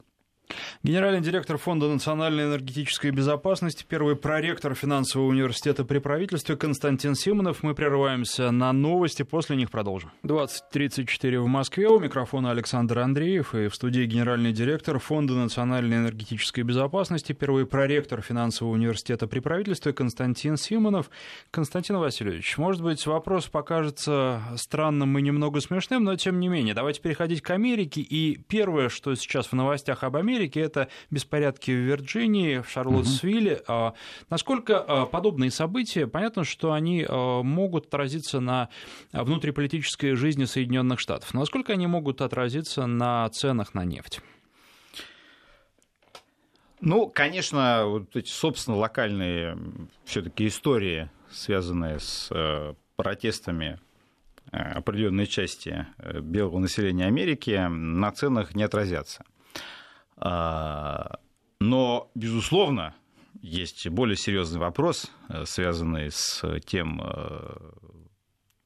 [0.83, 7.63] Генеральный директор Фонда национальной энергетической безопасности, первый проректор финансового университета при правительстве Константин Симонов.
[7.63, 10.11] Мы прерываемся на новости, после них продолжим.
[10.23, 11.87] 20.34 в Москве.
[11.87, 18.21] У микрофона Александр Андреев и в студии генеральный директор Фонда национальной энергетической безопасности, первый проректор
[18.21, 21.09] финансового университета при правительстве Константин Симонов.
[21.49, 26.73] Константин Васильевич, может быть, вопрос покажется странным и немного смешным, но тем не менее.
[26.73, 28.01] Давайте переходить к Америке.
[28.01, 33.63] И первое, что сейчас в новостях об Америке, Америке, это беспорядки в Вирджинии, в Шарлоттсвилле.
[33.67, 33.95] Угу.
[34.29, 38.69] Насколько а, подобные события, понятно, что они а, могут отразиться на
[39.11, 41.33] внутриполитической жизни Соединенных Штатов.
[41.33, 44.21] Насколько они могут отразиться на ценах на нефть?
[46.81, 49.57] Ну, конечно, вот эти, собственно, локальные
[50.03, 53.79] все-таки истории, связанные с э, протестами
[54.51, 55.87] определенной части
[56.21, 59.23] белого населения Америки на ценах не отразятся.
[60.25, 61.19] А,
[61.59, 62.95] но, безусловно,
[63.41, 65.11] есть более серьезный вопрос,
[65.43, 67.01] связанный с тем,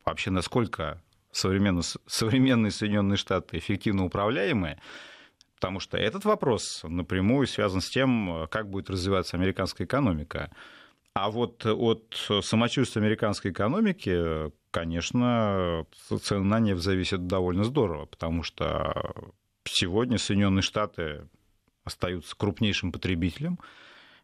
[0.05, 4.79] вообще насколько современные, Соединенные Штаты эффективно управляемые,
[5.55, 10.51] потому что этот вопрос напрямую связан с тем, как будет развиваться американская экономика.
[11.15, 15.87] А вот от самочувствия американской экономики, конечно,
[16.21, 19.25] цены на нефть зависят довольно здорово, потому что
[19.63, 21.27] сегодня Соединенные Штаты
[21.87, 23.59] остаются крупнейшим потребителем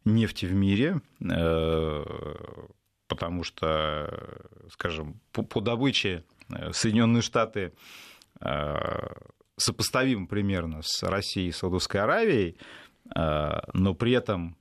[0.05, 2.03] нефти в мире, э,
[3.07, 7.73] потому что, скажем, по добыче Э, Соединенные Штаты
[8.41, 8.75] э,
[9.57, 12.57] сопоставим примерно с Россией и Саудовской Аравией,
[13.15, 14.55] но при этом,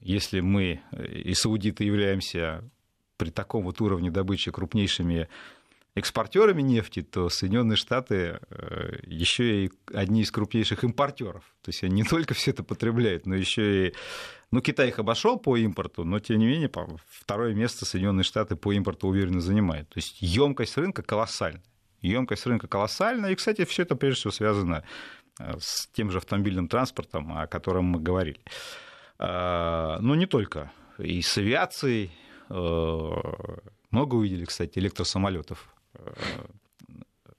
[0.00, 2.62] если мы и саудиты являемся
[3.18, 5.28] при таком вот уровне добычи крупнейшими
[5.94, 8.40] экспортерами нефти, то Соединенные Штаты
[9.06, 11.44] еще и одни из крупнейших импортеров.
[11.62, 13.94] То есть они не только все это потребляют, но еще и
[14.54, 16.70] ну, Китай их обошел по импорту, но тем не менее
[17.08, 19.88] второе место Соединенные Штаты по импорту уверенно занимают.
[19.88, 21.64] То есть емкость рынка колоссальная.
[22.02, 23.32] Емкость рынка колоссальная.
[23.32, 24.84] И, кстати, все это прежде всего связано
[25.40, 28.40] э, с тем же автомобильным транспортом, о котором мы говорили.
[29.18, 30.70] А, но не только.
[30.98, 32.12] И с авиацией
[32.48, 33.10] э,
[33.90, 35.73] много увидели, кстати, электросамолетов э,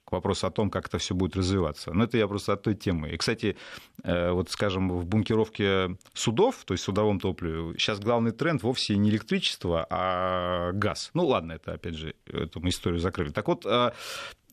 [0.06, 1.92] к вопросу о том, как это все будет развиваться.
[1.92, 3.10] Но это я просто от той темы.
[3.10, 3.56] И, кстати,
[4.04, 8.96] э, вот, скажем, в бункеровке судов, то есть в судовом топливе, сейчас главный тренд вовсе
[8.96, 11.10] не электричество, а газ.
[11.14, 13.30] Ну, ладно, это, опять же, эту мы историю закрыли.
[13.30, 13.90] Так вот, э,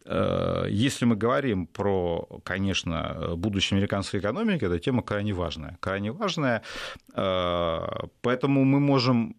[0.06, 5.78] э, если мы говорим про, конечно, будущее американской экономики, эта тема крайне важная.
[5.80, 6.64] Крайне важная.
[7.14, 9.36] Поэтому мы можем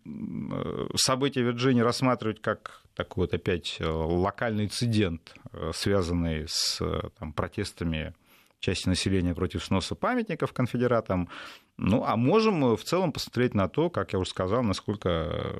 [0.95, 7.33] события Вирджинии рассматривать как такой вот опять э, локальный инцидент, э, связанный с э, там,
[7.33, 8.15] протестами
[8.61, 11.29] части населения против сноса памятников конфедератам.
[11.77, 15.53] Ну, а можем в целом посмотреть на то, как я уже сказал, насколько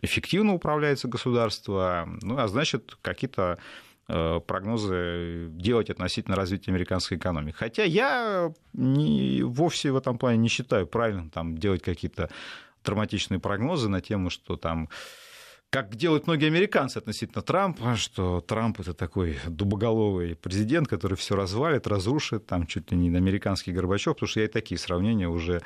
[0.00, 3.58] эффективно управляется государство, ну, а значит, какие-то
[4.06, 7.56] прогнозы делать относительно развития американской экономики.
[7.56, 12.28] Хотя я не, вовсе в этом плане не считаю правильным там, делать какие-то
[12.84, 14.88] драматичные прогнозы на тему, что там
[15.74, 21.88] как делают многие американцы относительно Трампа, что Трамп это такой дубоголовый президент, который все развалит,
[21.88, 25.62] разрушит, там чуть ли не американский Горбачев, потому что я и такие сравнения уже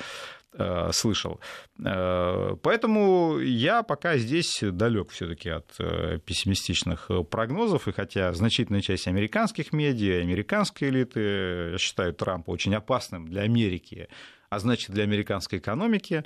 [0.55, 1.40] э, слышал.
[1.85, 9.09] Э, поэтому я пока здесь далек все-таки от э, пессимистичных прогнозов, и хотя значительная часть
[9.09, 14.09] американских медиа, американской элиты считают Трампа очень опасным для Америки,
[14.49, 16.25] а значит для американской экономики,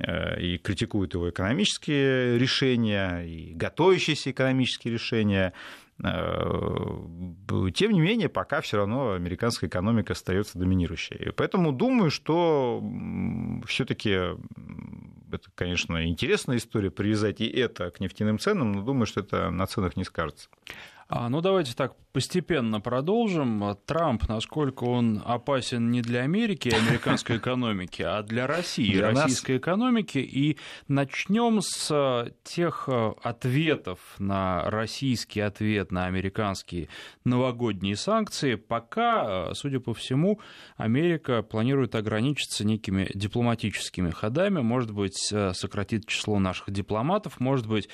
[0.00, 5.52] и критикуют его экономические решения, и готовящиеся экономические решения.
[6.04, 11.16] Э, тем не менее, пока все равно американская экономика остается доминирующей.
[11.16, 12.82] И поэтому думаю, что
[13.66, 14.10] все-таки
[15.32, 19.66] это, конечно, интересная история, привязать и это к нефтяным ценам, но думаю, что это на
[19.66, 20.48] ценах не скажется.
[21.08, 23.76] А, ну, давайте так постепенно продолжим.
[23.86, 29.52] Трамп, насколько он опасен не для Америки и американской экономики, а для России, для российской
[29.52, 29.60] нас.
[29.60, 30.18] экономики.
[30.18, 36.88] И начнем с тех э, ответов на российский ответ на американские
[37.22, 38.56] новогодние санкции.
[38.56, 40.40] Пока, э, судя по всему,
[40.76, 47.88] Америка планирует ограничиться некими дипломатическими ходами, может быть, э, сократит число наших дипломатов, может быть,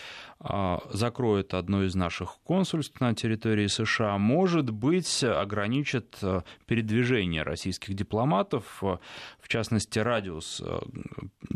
[0.92, 8.78] закроет одно из наших консульств на территории США, может быть, ограничит э, передвижение российских дипломатов,
[8.82, 8.98] э,
[9.40, 10.78] в частности, радиус э,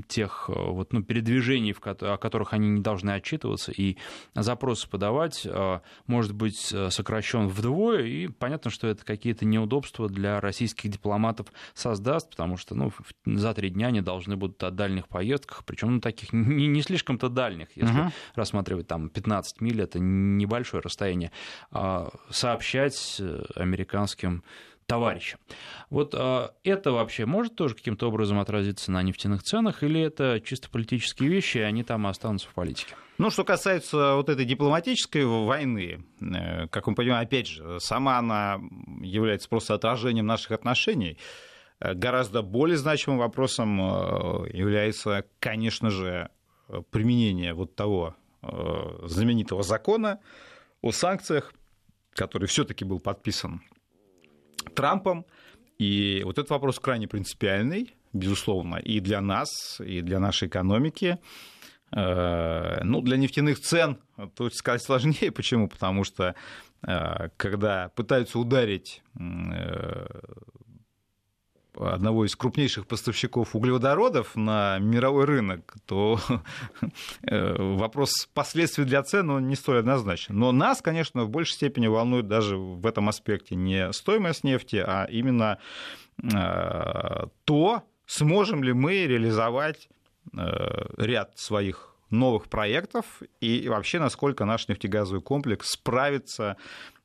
[0.08, 3.96] тех вот, ну, передвижений, о которых они не должны отчитываться, и
[4.34, 5.46] запросы подавать,
[6.06, 6.58] может быть
[6.90, 12.92] сокращен вдвое, и понятно, что это какие-то неудобства для российских дипломатов создаст, потому что ну,
[13.26, 17.28] за три дня они должны будут о дальних поездках, причем ну, таких не, не слишком-то
[17.28, 18.12] дальних, если uh-huh.
[18.34, 21.32] рассматривать там 15 миль, это небольшое расстояние,
[21.70, 24.42] а, сообщать э, американским
[24.86, 25.38] товарищам.
[25.90, 30.70] Вот а, это вообще может тоже каким-то образом отразиться на нефтяных ценах, или это чисто
[30.70, 32.94] политические вещи, и они там останутся в политике?
[33.18, 38.58] Ну, что касается вот этой дипломатической войны, э, как мы понимаем, опять же, сама она
[39.02, 41.18] является просто отражением наших отношений.
[41.80, 43.78] Э, гораздо более значимым вопросом
[44.46, 46.30] является, конечно же,
[46.90, 50.20] применение вот того знаменитого закона
[50.80, 51.52] о санкциях,
[52.18, 53.62] который все-таки был подписан
[54.74, 55.24] Трампом.
[55.78, 61.18] И вот этот вопрос крайне принципиальный, безусловно, и для нас, и для нашей экономики.
[61.92, 63.98] Ну, для нефтяных цен
[64.34, 65.30] тут сказать сложнее.
[65.36, 65.68] Почему?
[65.68, 66.34] Потому что
[67.36, 69.02] когда пытаются ударить
[71.80, 76.20] одного из крупнейших поставщиков углеводородов на мировой рынок, то
[77.22, 80.38] э, вопрос последствий для цен он не столь однозначен.
[80.38, 85.04] Но нас, конечно, в большей степени волнует даже в этом аспекте не стоимость нефти, а
[85.04, 85.58] именно
[86.22, 89.88] э, то, сможем ли мы реализовать
[90.36, 96.56] э, ряд своих новых проектов и вообще насколько наш нефтегазовый комплекс справится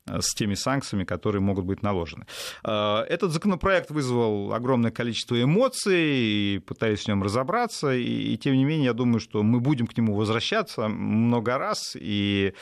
[0.06, 2.26] с теми санкциями, которые могут быть наложены.
[2.64, 8.54] Э, этот законопроект вызвал огромное количество эмоций, и пытаюсь в нем разобраться, и, и тем
[8.54, 12.54] не менее я думаю, что мы будем к нему возвращаться много раз, и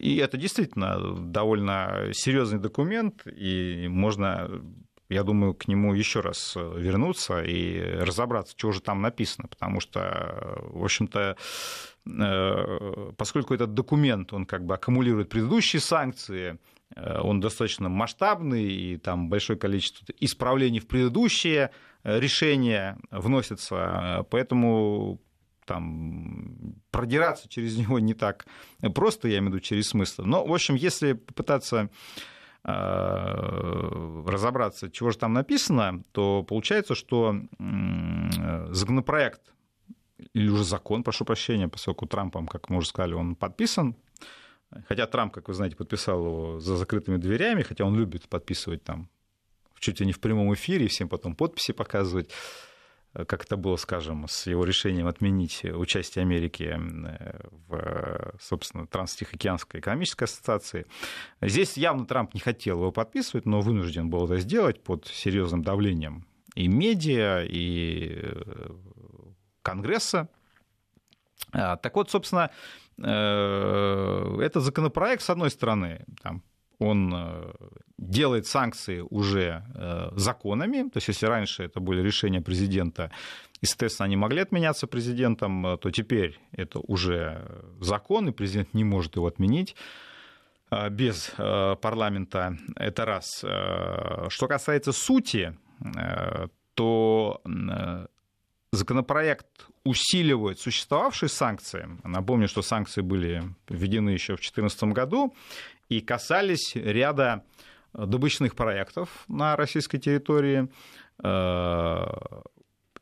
[0.00, 4.48] и это действительно довольно серьезный документ, и можно
[5.08, 10.58] я думаю, к нему еще раз вернуться и разобраться, что же там написано, потому что,
[10.62, 11.36] в общем-то,
[12.06, 16.58] Э, поскольку этот документ, он как бы аккумулирует предыдущие санкции,
[16.94, 21.70] э, он достаточно масштабный, и там большое количество исправлений в предыдущие
[22.02, 25.20] э, решения вносятся, поэтому
[25.64, 28.46] там, продираться через него не так
[28.94, 30.22] просто, я имею в виду через смысл.
[30.24, 31.88] Но, в общем, если попытаться
[32.64, 37.36] разобраться, чего же там написано, то получается, что
[38.70, 39.42] законопроект
[40.32, 43.96] или уже закон, прошу прощения, поскольку Трампом, как мы уже сказали, он подписан.
[44.88, 49.08] Хотя Трамп, как вы знаете, подписал его за закрытыми дверями, хотя он любит подписывать там
[49.78, 52.30] чуть ли не в прямом эфире, всем потом подписи показывать,
[53.26, 56.76] как это было, скажем, с его решением отменить участие Америки
[57.68, 60.86] в, собственно, Транстихоокеанской экономической ассоциации.
[61.40, 66.26] Здесь явно Трамп не хотел его подписывать, но вынужден был это сделать под серьезным давлением
[66.54, 68.32] и медиа, и
[69.62, 70.28] Конгресса.
[71.52, 72.50] А, так вот, собственно,
[72.98, 76.42] э, этот законопроект, с одной стороны, там,
[76.84, 77.52] он э,
[77.98, 83.10] делает санкции уже э, законами, то есть если раньше это были решения президента,
[83.60, 89.16] и, соответственно, они могли отменяться президентом, то теперь это уже закон, и президент не может
[89.16, 89.74] его отменить
[90.90, 91.32] без
[91.80, 92.58] парламента.
[92.76, 93.38] Это раз.
[93.38, 95.56] Что касается сути,
[96.74, 97.40] то
[98.74, 101.88] законопроект усиливает существовавшие санкции.
[102.04, 105.34] Напомню, что санкции были введены еще в 2014 году
[105.88, 107.44] и касались ряда
[107.92, 110.68] добычных проектов на российской территории.
[111.22, 112.06] Э,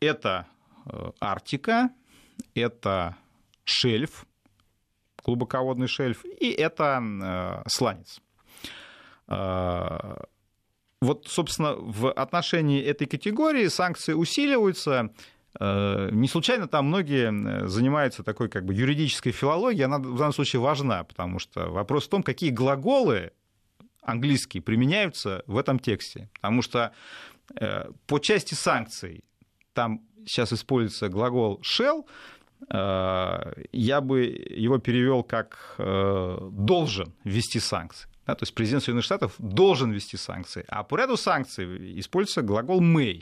[0.00, 0.46] это
[0.86, 1.90] э, Арктика,
[2.54, 3.16] это
[3.64, 4.26] шельф,
[5.24, 8.20] глубоководный шельф, и это э, сланец.
[11.00, 15.12] Вот, собственно, в отношении этой категории санкции усиливаются,
[15.60, 20.60] не случайно там многие э, занимаются такой как бы юридической филологией, она в данном случае
[20.60, 23.32] важна, потому что вопрос в том, какие глаголы
[24.00, 26.30] английские применяются в этом тексте.
[26.34, 26.92] Потому что
[27.54, 29.24] э, по части санкций
[29.74, 32.06] там сейчас используется глагол shall,
[32.70, 38.08] я бы его перевел как должен ввести санкции.
[38.24, 40.64] Да, то есть президент Соединенных Штатов должен ввести санкции.
[40.68, 43.20] А по ряду санкций используется глагол may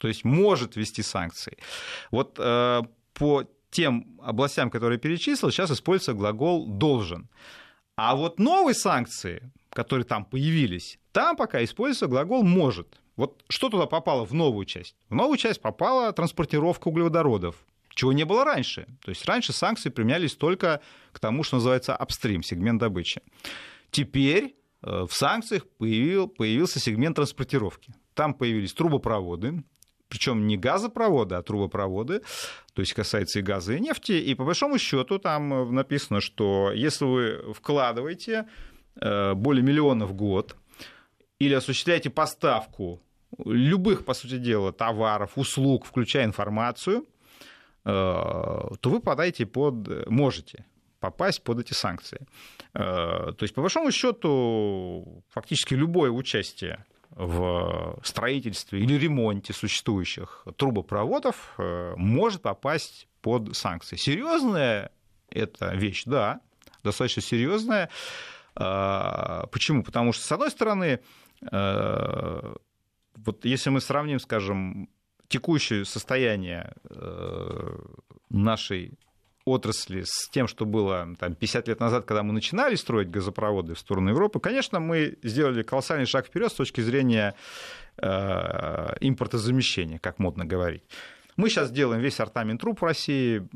[0.00, 1.58] то есть может ввести санкции.
[2.10, 2.82] Вот э,
[3.12, 7.28] по тем областям, которые перечислил, сейчас используется глагол «должен».
[7.96, 12.98] А вот новые санкции, которые там появились, там пока используется глагол «может».
[13.16, 14.96] Вот что туда попало в новую часть?
[15.10, 17.56] В новую часть попала транспортировка углеводородов,
[17.90, 18.86] чего не было раньше.
[19.04, 20.80] То есть раньше санкции применялись только
[21.12, 23.20] к тому, что называется апстрим, сегмент добычи.
[23.90, 27.92] Теперь э, в санкциях появил, появился сегмент транспортировки.
[28.14, 29.62] Там появились трубопроводы,
[30.10, 32.20] причем не газопроводы, а трубопроводы,
[32.74, 34.12] то есть касается и газа, и нефти.
[34.12, 38.48] И по большому счету там э, написано, что если вы вкладываете
[39.00, 40.56] э, более миллиона в год
[41.38, 43.00] или осуществляете поставку
[43.44, 47.06] любых, по сути дела, товаров, услуг, включая информацию,
[47.84, 50.66] э, то вы попадаете под, можете
[50.98, 52.26] попасть под эти санкции.
[52.74, 61.94] То есть, по большому счету, фактически любое участие в строительстве или ремонте существующих трубопроводов э,
[61.96, 63.96] может попасть под санкции.
[63.96, 64.92] Серьезная
[65.28, 66.40] это вещь, да,
[66.82, 67.90] достаточно серьезная.
[68.54, 69.82] А, почему?
[69.82, 71.00] Потому что, с одной стороны,
[71.50, 72.54] э,
[73.16, 74.88] вот если мы сравним, скажем,
[75.28, 77.78] текущее состояние э,
[78.28, 78.98] нашей
[79.50, 83.78] отрасли с тем, что было там, 50 лет назад, когда мы начинали строить газопроводы в
[83.78, 87.34] сторону Европы, конечно, мы сделали колоссальный шаг вперед с точки зрения
[87.98, 90.82] э, импортозамещения, как модно говорить.
[91.36, 93.46] Мы сейчас делаем весь ортамент труб в России,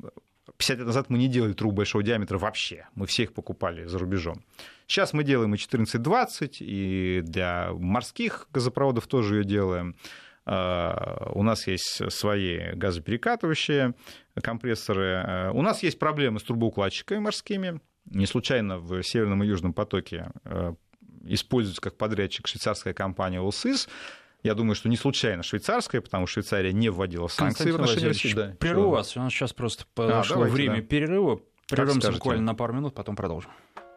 [0.56, 2.86] 50 лет назад мы не делали труб большого диаметра вообще.
[2.94, 4.44] Мы все их покупали за рубежом.
[4.86, 9.96] Сейчас мы делаем и 14-20, и для морских газопроводов тоже ее делаем.
[10.46, 13.94] А, у нас есть свои газоперекатывающие
[14.42, 15.50] компрессоры.
[15.52, 17.80] У нас есть проблемы с трубоукладчиками морскими.
[18.06, 20.74] Не случайно в Северном и Южном потоке э,
[21.24, 23.88] используется как подрядчик швейцарская компания «Олсис»,
[24.44, 28.34] я думаю, что не случайно швейцарская, потому что Швейцария не вводила санкции в отношении России.
[28.34, 28.54] Да.
[28.60, 30.82] Прерву вас, у нас сейчас просто подошло а, время да.
[30.82, 31.40] перерыва.
[31.66, 33.50] Прервемся буквально на пару минут, потом продолжим.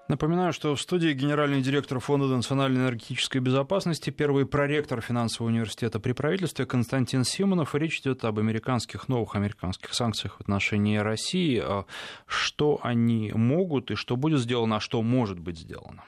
[0.08, 6.14] Напоминаю, что в студии генеральный директор Фонда национальной энергетической безопасности, первый проректор финансового университета при
[6.14, 7.76] правительстве Константин Симонов.
[7.76, 11.62] И речь идет об американских, новых американских санкциях в отношении России.
[11.62, 11.86] А
[12.26, 16.06] что они могут и что будет сделано, а что может быть сделано.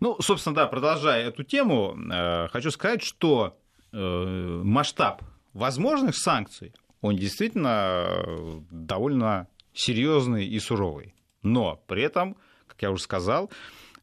[0.00, 3.56] Ну, собственно, да, продолжая эту тему, э, хочу сказать, что
[3.92, 11.14] э, масштаб возможных санкций, он действительно э, довольно серьезный и суровый.
[11.42, 12.36] Но при этом,
[12.74, 13.50] как я уже сказал,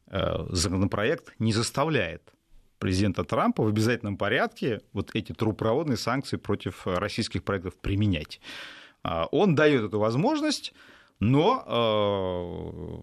[0.08, 2.22] законопроект не заставляет
[2.78, 8.40] президента Трампа в обязательном порядке вот эти трубопроводные санкции против российских проектов применять.
[9.02, 10.74] Он дает эту возможность,
[11.20, 13.02] но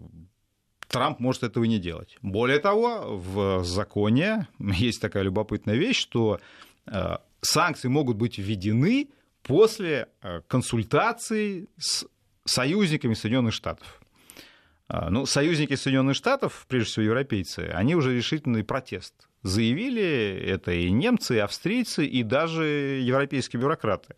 [0.90, 2.18] Трамп может этого не делать.
[2.20, 6.40] Более того, в законе есть такая любопытная вещь, что
[6.86, 9.08] э, санкции могут быть введены
[9.44, 12.06] после э, консультаций с
[12.44, 13.99] союзниками Соединенных Штатов.
[14.90, 20.90] Э, ну, союзники Соединенных Штатов, прежде всего европейцы, они уже решительный протест заявили, это и
[20.90, 24.14] немцы, и австрийцы, и даже европейские бюрократы.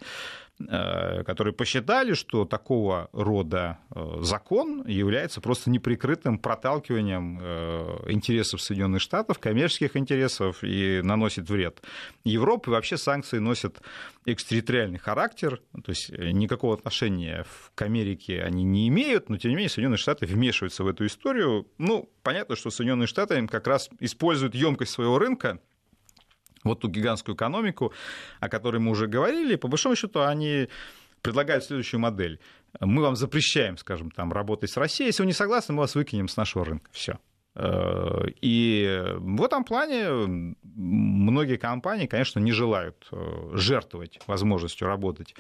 [0.69, 9.01] Э, которые посчитали, что такого рода э, закон является просто неприкрытым проталкиванием э, интересов Соединенных
[9.01, 11.83] Штатов, коммерческих интересов и наносит вред
[12.25, 12.71] Европе.
[12.71, 13.81] Вообще санкции носят
[14.27, 17.45] экстерриториальный характер, то есть никакого отношения
[17.75, 21.67] к Америке они не имеют, но тем не менее Соединенные Штаты вмешиваются в эту историю.
[21.79, 25.61] Ну, понятно, что Соединенные Штаты как раз используют емкость своего рынка
[26.65, 27.93] вот ту гигантскую экономику,
[28.41, 30.69] о которой мы уже говорили, по большому счету они
[31.23, 32.41] предлагают следующую модель.
[32.81, 35.09] Мы вам запрещаем, скажем, там, работать с Россией.
[35.09, 36.91] Если вы не согласны, мы вас выкинем с нашего рынка.
[36.93, 37.19] Все.
[37.55, 45.35] Э, и в этом плане многие компании, конечно, не желают э, жертвовать возможностью работать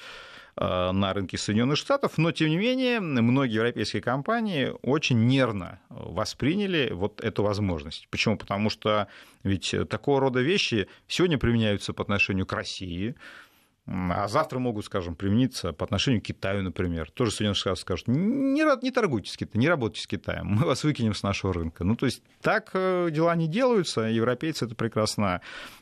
[0.56, 7.22] на рынке Соединенных Штатов, но тем не менее многие европейские компании очень нервно восприняли вот
[7.22, 8.06] эту возможность.
[8.10, 8.36] Почему?
[8.36, 9.08] Потому что
[9.44, 13.14] ведь такого рода вещи сегодня применяются по отношению к России,
[13.86, 17.10] а завтра могут, скажем, примениться по отношению к Китаю, например.
[17.10, 20.84] Тоже Соединенные Штаты скажут, не, не торгуйте с Китаем, не работайте с Китаем, мы вас
[20.84, 21.82] выкинем с нашего рынка.
[21.82, 25.40] Ну, то есть так э, дела не делаются, европейцы это прекрасно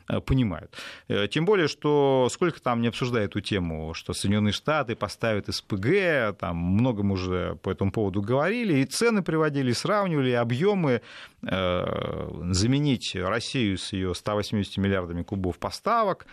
[0.08, 0.74] э, понимают.
[1.08, 6.38] Э, тем более, что сколько там не обсуждают эту тему, что Соединенные Штаты поставят СПГ,
[6.38, 11.02] там много мы уже по этому поводу говорили, и цены приводили, сравнивали, объемы
[11.42, 16.26] заменить Россию с ее 180 миллиардами кубов поставок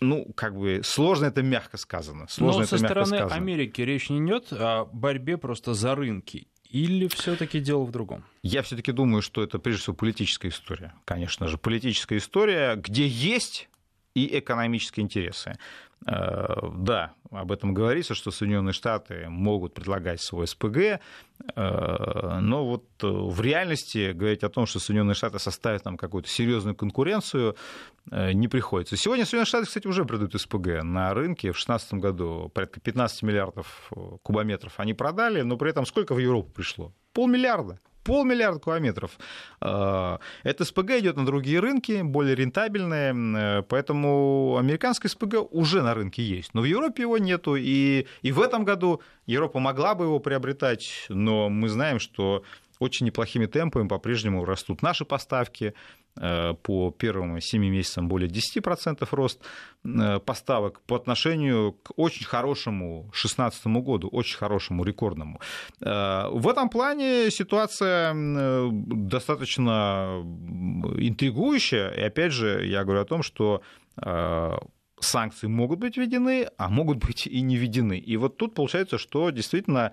[0.00, 2.26] ну, как бы сложно это мягко сказано.
[2.28, 3.34] Сложно Но со стороны сказано.
[3.34, 6.46] Америки речь не идет о борьбе просто за рынки.
[6.70, 8.24] Или все-таки дело в другом?
[8.42, 10.94] Я все-таки думаю, что это прежде всего политическая история.
[11.04, 13.68] Конечно же, политическая история, где есть
[14.14, 15.56] и экономические интересы.
[16.06, 20.98] Э, да, об этом говорится, что Соединенные Штаты могут предлагать свой СПГ, э,
[22.40, 27.56] но вот в реальности говорить о том, что Соединенные Штаты составят там какую-то серьезную конкуренцию,
[28.10, 28.96] э, не приходится.
[28.96, 31.48] Сегодня Соединенные Штаты, кстати, уже продают СПГ на рынке.
[31.52, 33.90] В 2016 году порядка 15 миллиардов
[34.22, 36.92] кубометров они продали, но при этом сколько в Европу пришло?
[37.12, 39.18] Полмиллиарда полмиллиарда километров.
[39.60, 45.94] А, это СПГ идет на другие рынки, более рентабельные, э, поэтому американское СПГ уже на
[45.94, 50.04] рынке есть, но в Европе его нету, и, и в этом году Европа могла бы
[50.04, 52.44] его приобретать, но мы знаем, что
[52.78, 55.74] очень неплохими темпами по-прежнему растут наши поставки.
[56.16, 59.40] Э, по первым 7 месяцам более 10% рост
[59.84, 65.40] э, поставок по отношению к очень хорошему 2016 году, очень хорошему, рекордному.
[65.80, 70.22] Э, в этом плане ситуация достаточно
[70.98, 71.90] интригующая.
[71.90, 73.62] И опять же, я говорю о том, что
[75.00, 77.98] санкции могут быть введены, а могут быть и не введены.
[77.98, 79.92] И вот тут получается, что действительно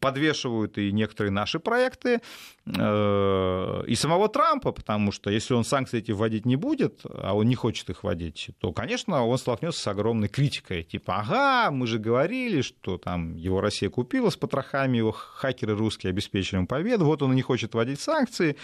[0.00, 2.20] подвешивают и некоторые наши проекты,
[2.66, 7.46] э, и самого Трампа, потому что если он санкции эти вводить не будет, а он
[7.46, 10.82] не хочет их вводить, то, конечно, он столкнется с огромной критикой.
[10.82, 16.10] Типа, ага, мы же говорили, что там его Россия купила с потрохами, его хакеры русские
[16.10, 18.56] обеспечили ему победу, вот он и не хочет вводить санкции.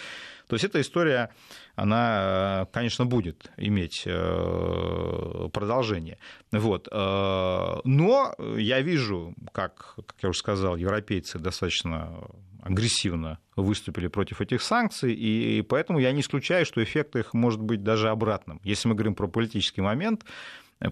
[0.47, 1.29] То есть эта история,
[1.75, 6.17] она, конечно, будет иметь э, продолжение.
[6.51, 6.87] Вот.
[6.91, 12.27] Э, но я вижу, как, как я уже сказал, европейцы достаточно
[12.61, 17.83] агрессивно выступили против этих санкций, и поэтому я не исключаю, что эффект их может быть
[17.83, 18.61] даже обратным.
[18.63, 20.29] Если мы говорим про политический момент, Э,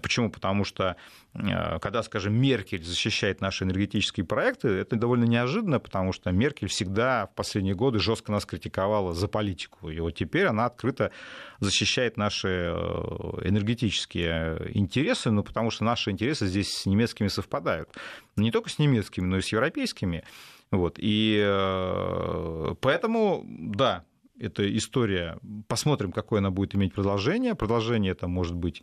[0.00, 0.30] почему?
[0.30, 0.96] Потому что
[1.34, 7.26] э, когда, скажем, Меркель защищает наши энергетические проекты, это довольно неожиданно, потому что Меркель всегда
[7.26, 9.90] в последние годы жестко нас критиковала за политику.
[9.90, 11.12] И вот теперь она открыто
[11.60, 12.74] защищает наши э,
[13.44, 17.88] энергетические интересы, ну, потому что наши интересы здесь с немецкими совпадают.
[18.36, 20.24] Не только с немецкими, но и с европейскими.
[20.70, 20.94] Вот.
[20.96, 21.38] И
[22.80, 24.04] поэтому, да,
[24.38, 27.54] эта история, посмотрим, какое она будет иметь продолжение.
[27.54, 28.82] Продолжение это может быть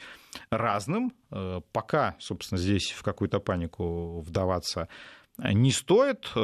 [0.50, 1.12] разным.
[1.32, 4.88] Э, пока, собственно, здесь в какую-то панику вдаваться
[5.38, 6.39] не стоит, э,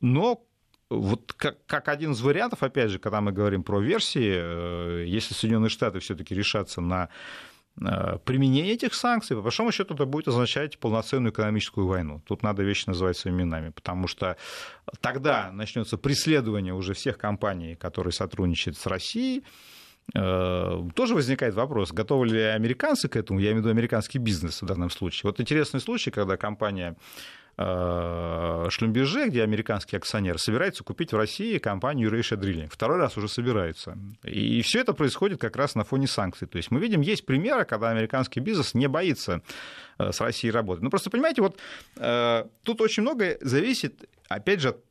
[0.00, 0.46] но
[0.90, 5.34] вот как, как один из вариантов, опять же, когда мы говорим про версии, э, если
[5.34, 7.08] Соединенные Штаты все-таки решатся на
[7.76, 12.22] применение этих санкций, по большому счету, это будет означать полноценную экономическую войну.
[12.26, 14.36] Тут надо вещи называть своими именами, потому что
[15.00, 19.44] тогда начнется преследование уже всех компаний, которые сотрудничают с Россией.
[20.14, 24.62] Э, тоже возникает вопрос, готовы ли американцы к этому, я имею в виду американский бизнес
[24.62, 25.30] в данном случае.
[25.30, 32.10] Вот интересный случай, когда компания Э, Шлюмберже, где американский акционер, собирается купить в России компанию
[32.10, 32.68] Eurasia Drilling.
[32.70, 33.96] Второй раз уже собирается.
[34.24, 36.48] И все это происходит как раз на фоне санкций.
[36.48, 39.42] То есть мы видим, есть примеры, когда американский бизнес не боится
[39.98, 40.82] э, с Россией работать.
[40.82, 41.58] Ну просто понимаете, вот
[41.96, 44.84] э, тут очень многое зависит, опять же, от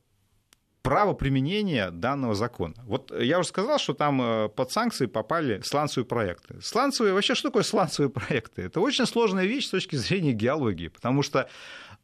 [0.84, 2.76] право применения данного закона.
[2.86, 6.62] Вот я уже сказал, что там под санкции попали сланцевые проекты.
[6.62, 8.64] Сланцевые, вообще что такое сланцевые проекты?
[8.64, 11.50] Это очень сложная вещь с точки зрения геологии, потому что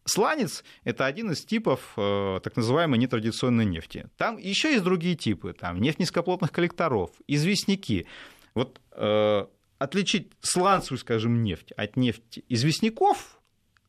[0.10, 4.10] Сланец– это один из типов э, так называемой нетрадиционной нефти.
[4.18, 8.07] Там еще есть другие типы, там нефть низкоплотных коллекторов, известняки.
[8.55, 9.45] Вот э,
[9.78, 13.39] отличить сланцевую, скажем, нефть от нефти известняков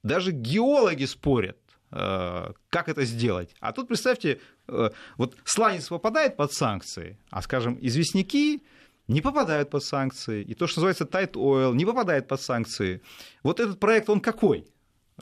[0.03, 1.59] даже геологи спорят,
[1.91, 3.55] э, как это сделать.
[3.61, 8.63] А тут представьте, э, вот сланец попадает под санкции, а, скажем, известняки
[9.09, 13.03] не попадают под санкции, и то, что называется tight oil, не попадает под санкции.
[13.43, 14.67] Вот этот проект, он какой?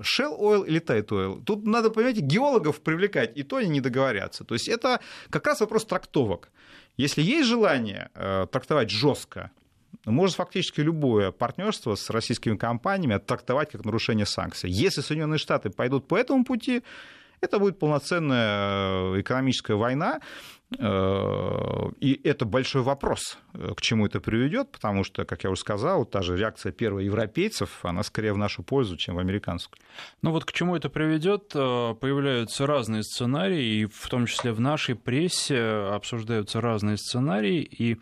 [0.02, 1.42] Shell Oil или Tight Oil.
[1.44, 4.44] Тут надо, понимаете, геологов привлекать, и то они не договорятся.
[4.44, 6.50] То есть это как раз вопрос трактовок.
[6.96, 9.50] Если есть желание э, трактовать жестко,
[10.04, 14.70] может фактически любое партнерство с российскими компаниями оттрактовать как нарушение санкций.
[14.70, 16.82] Если Соединенные Штаты пойдут по этому пути,
[17.40, 20.20] это будет полноценная э, экономическая война,
[20.70, 26.04] и это большой вопрос, э, к чему это приведет, потому что, как я уже сказал,
[26.04, 29.80] та же реакция первых европейцев, она скорее в нашу пользу, чем в американскую.
[30.20, 34.94] Ну вот к чему это приведет, появляются разные сценарии, и в том числе в нашей
[34.94, 37.96] прессе обсуждаются разные сценарии, и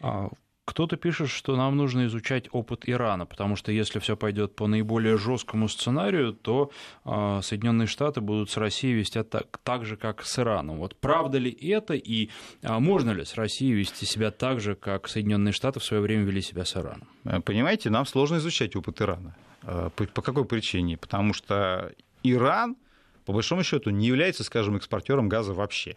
[0.00, 0.28] а,
[0.64, 5.18] кто-то пишет, что нам нужно изучать опыт Ирана, потому что если все пойдет по наиболее
[5.18, 6.70] жесткому сценарию, то
[7.04, 10.78] э, Соединенные Штаты будут с Россией вести так, так же, как с Ираном.
[10.78, 12.30] Вот правда ли это и
[12.62, 16.22] э, можно ли с Россией вести себя так же, как Соединенные Штаты в свое время
[16.24, 17.08] вели себя с Ираном?
[17.24, 19.34] Э, понимаете, нам сложно изучать опыт Ирана.
[19.64, 20.96] Э, по, какой причине?
[20.96, 21.92] Потому что
[22.22, 22.76] Иран,
[23.24, 25.96] по большому счету, не является, скажем, экспортером газа вообще.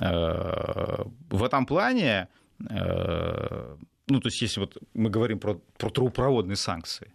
[0.00, 2.28] Э, в этом плане
[2.68, 7.12] ну, то есть, если вот мы говорим про, про трубопроводные санкции,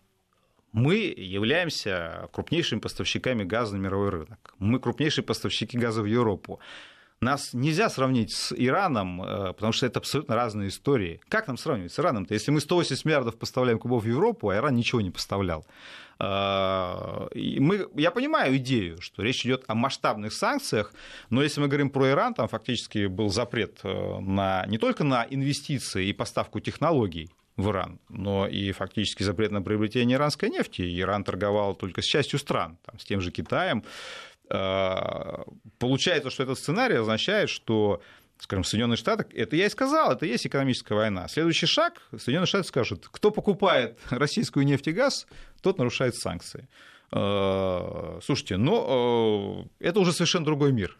[0.76, 4.54] мы являемся крупнейшими поставщиками газа на мировой рынок.
[4.60, 6.60] Мы крупнейшие поставщики газа в Европу.
[7.22, 11.22] Нас нельзя сравнить с Ираном, э, потому что это абсолютно разные истории.
[11.30, 12.34] Как нам сравнивать с Ираном-то?
[12.34, 15.66] Если мы 180 миллиардов поставляем кубов в Европу, а Иран ничего не поставлял.
[16.20, 20.94] Э, мы, я понимаю идею, что речь идет о масштабных санкциях,
[21.30, 25.26] но если мы говорим про Иран, там фактически был запрет э, на, не только на
[25.30, 30.82] инвестиции и поставку технологий, в Иран, но и фактически запрет на приобретение иранской нефти.
[31.00, 33.84] Иран торговал только с частью стран, там, с тем же Китаем.
[34.50, 35.44] Э,
[35.80, 38.02] получается, что этот сценарий означает, что
[38.40, 41.28] скажем, Соединенные Штаты, это я и сказал, это и есть экономическая война.
[41.28, 45.28] Следующий шаг, Соединенные Штаты скажут, кто покупает российскую нефть и газ,
[45.62, 46.68] тот нарушает санкции.
[47.12, 50.98] Э, слушайте, но э, это уже совершенно другой мир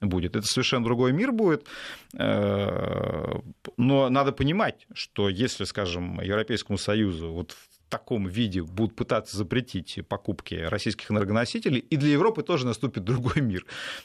[0.00, 0.36] будет.
[0.36, 1.66] Это совершенно другой мир будет.
[2.12, 3.42] Но
[3.76, 7.56] надо понимать, что если, скажем, Европейскому Союзу вот
[7.88, 13.64] таком виде будут пытаться запретить покупки российских энергоносителей, и для Европы тоже наступит другой мир.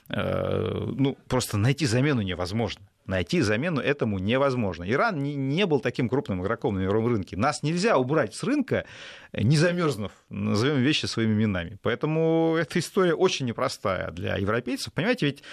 [0.09, 2.81] Э, ну, просто найти замену невозможно.
[3.05, 4.89] Найти замену этому невозможно.
[4.89, 7.35] Иран не, был таким крупным игроком на мировом рынке.
[7.35, 8.85] Нас нельзя убрать с рынка,
[9.33, 11.77] не замерзнув, назовем вещи своими именами.
[11.81, 14.93] Поэтому эта история очень непростая для европейцев.
[14.93, 15.43] Понимаете, ведь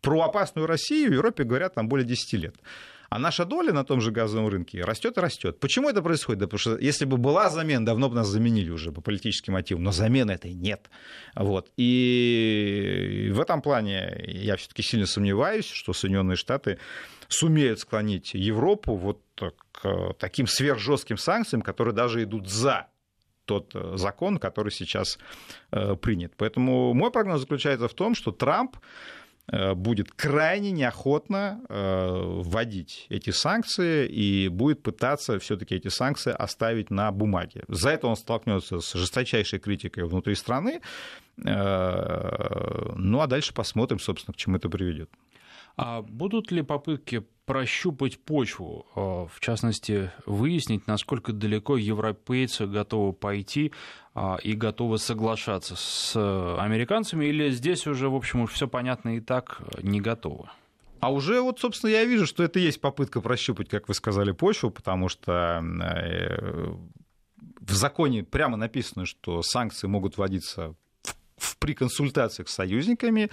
[0.00, 2.54] про опасную Россию в Европе говорят там более 10 лет.
[3.10, 5.58] А наша доля на том же газовом рынке растет и растет.
[5.58, 6.38] Почему это происходит?
[6.38, 9.82] Да потому что если бы была замена, давно бы нас заменили уже по политическим мотивам.
[9.82, 10.88] Но замены этой нет.
[11.34, 11.72] Вот.
[11.76, 16.78] И в этом плане я все-таки сильно сомневаюсь, что Соединенные Штаты
[17.26, 19.20] сумеют склонить Европу вот
[19.72, 22.86] к таким сверхжестким санкциям, которые даже идут за
[23.44, 25.18] тот закон, который сейчас
[25.72, 26.34] э, принят.
[26.36, 28.84] Поэтому мой прогноз заключается в том, что Трамп Э,
[29.74, 37.10] будет крайне неохотно э, вводить эти санкции и будет пытаться все-таки эти санкции оставить на
[37.10, 37.64] бумаге.
[37.68, 40.80] За это он столкнется с жесточайшей критикой внутри страны.
[41.44, 45.10] Э, ну а дальше посмотрим, собственно, к чему это приведет.
[45.76, 53.72] А будут ли попытки прощупать почву, в частности, выяснить, насколько далеко европейцы готовы пойти
[54.42, 56.16] и готовы соглашаться с
[56.58, 60.48] американцами, или здесь уже, в общем, все понятно и так не готовы?
[61.00, 64.70] А уже вот, собственно, я вижу, что это есть попытка прощупать, как вы сказали, почву,
[64.70, 66.74] потому что э,
[67.60, 70.74] в законе прямо написано, что санкции могут вводиться
[71.58, 73.30] при консультациях с союзниками.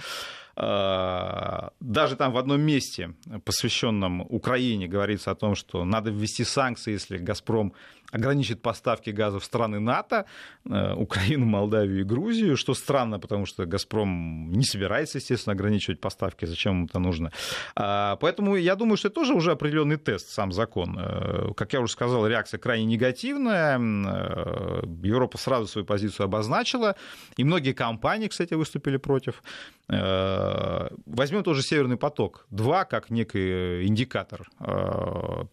[0.56, 3.14] А, даже там в одном месте,
[3.44, 7.74] посвященном Украине, говорится о том, что надо ввести санкции, если «Газпром»
[8.10, 10.24] ограничит поставки газа в страны НАТО,
[10.64, 16.46] э, Украину, Молдавию и Грузию, что странно, потому что «Газпром» не собирается, естественно, ограничивать поставки,
[16.46, 17.32] зачем ему это нужно.
[17.76, 20.98] А, поэтому я думаю, что это тоже уже определенный тест, сам закон.
[20.98, 26.96] Э, как я уже сказал, реакция крайне негативная, э, Европа сразу свою позицию обозначила,
[27.36, 29.42] и многие компании, кстати, выступили против.
[29.88, 34.46] Возьмем тоже «Северный поток» 2 как некий индикатор.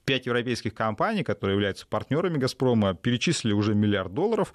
[0.03, 4.53] Пять европейских компаний, которые являются партнерами «Газпрома» перечислили уже миллиард долларов.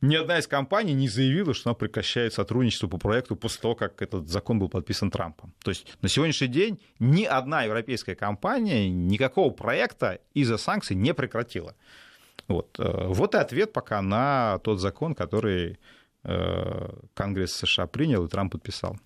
[0.00, 4.00] Ни одна из компаний не заявила, что она прекращает сотрудничество по проекту после того, как
[4.00, 5.52] этот закон был подписан Трампом.
[5.64, 11.74] То есть на сегодняшний день ни одна европейская компания никакого проекта из-за санкций не прекратила.
[12.46, 12.78] Вот.
[12.78, 15.78] Э, вот и ответ пока на тот закон, который
[16.22, 18.96] Конгресс США принял и Трамп подписал.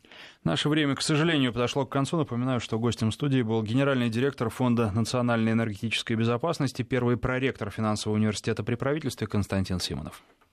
[0.44, 2.18] Наше время, к сожалению, подошло к концу.
[2.18, 8.62] Напоминаю, что гостем студии был генеральный директор Фонда национальной энергетической безопасности, первый проректор финансового университета
[8.62, 10.22] при правительстве Константин Симонов.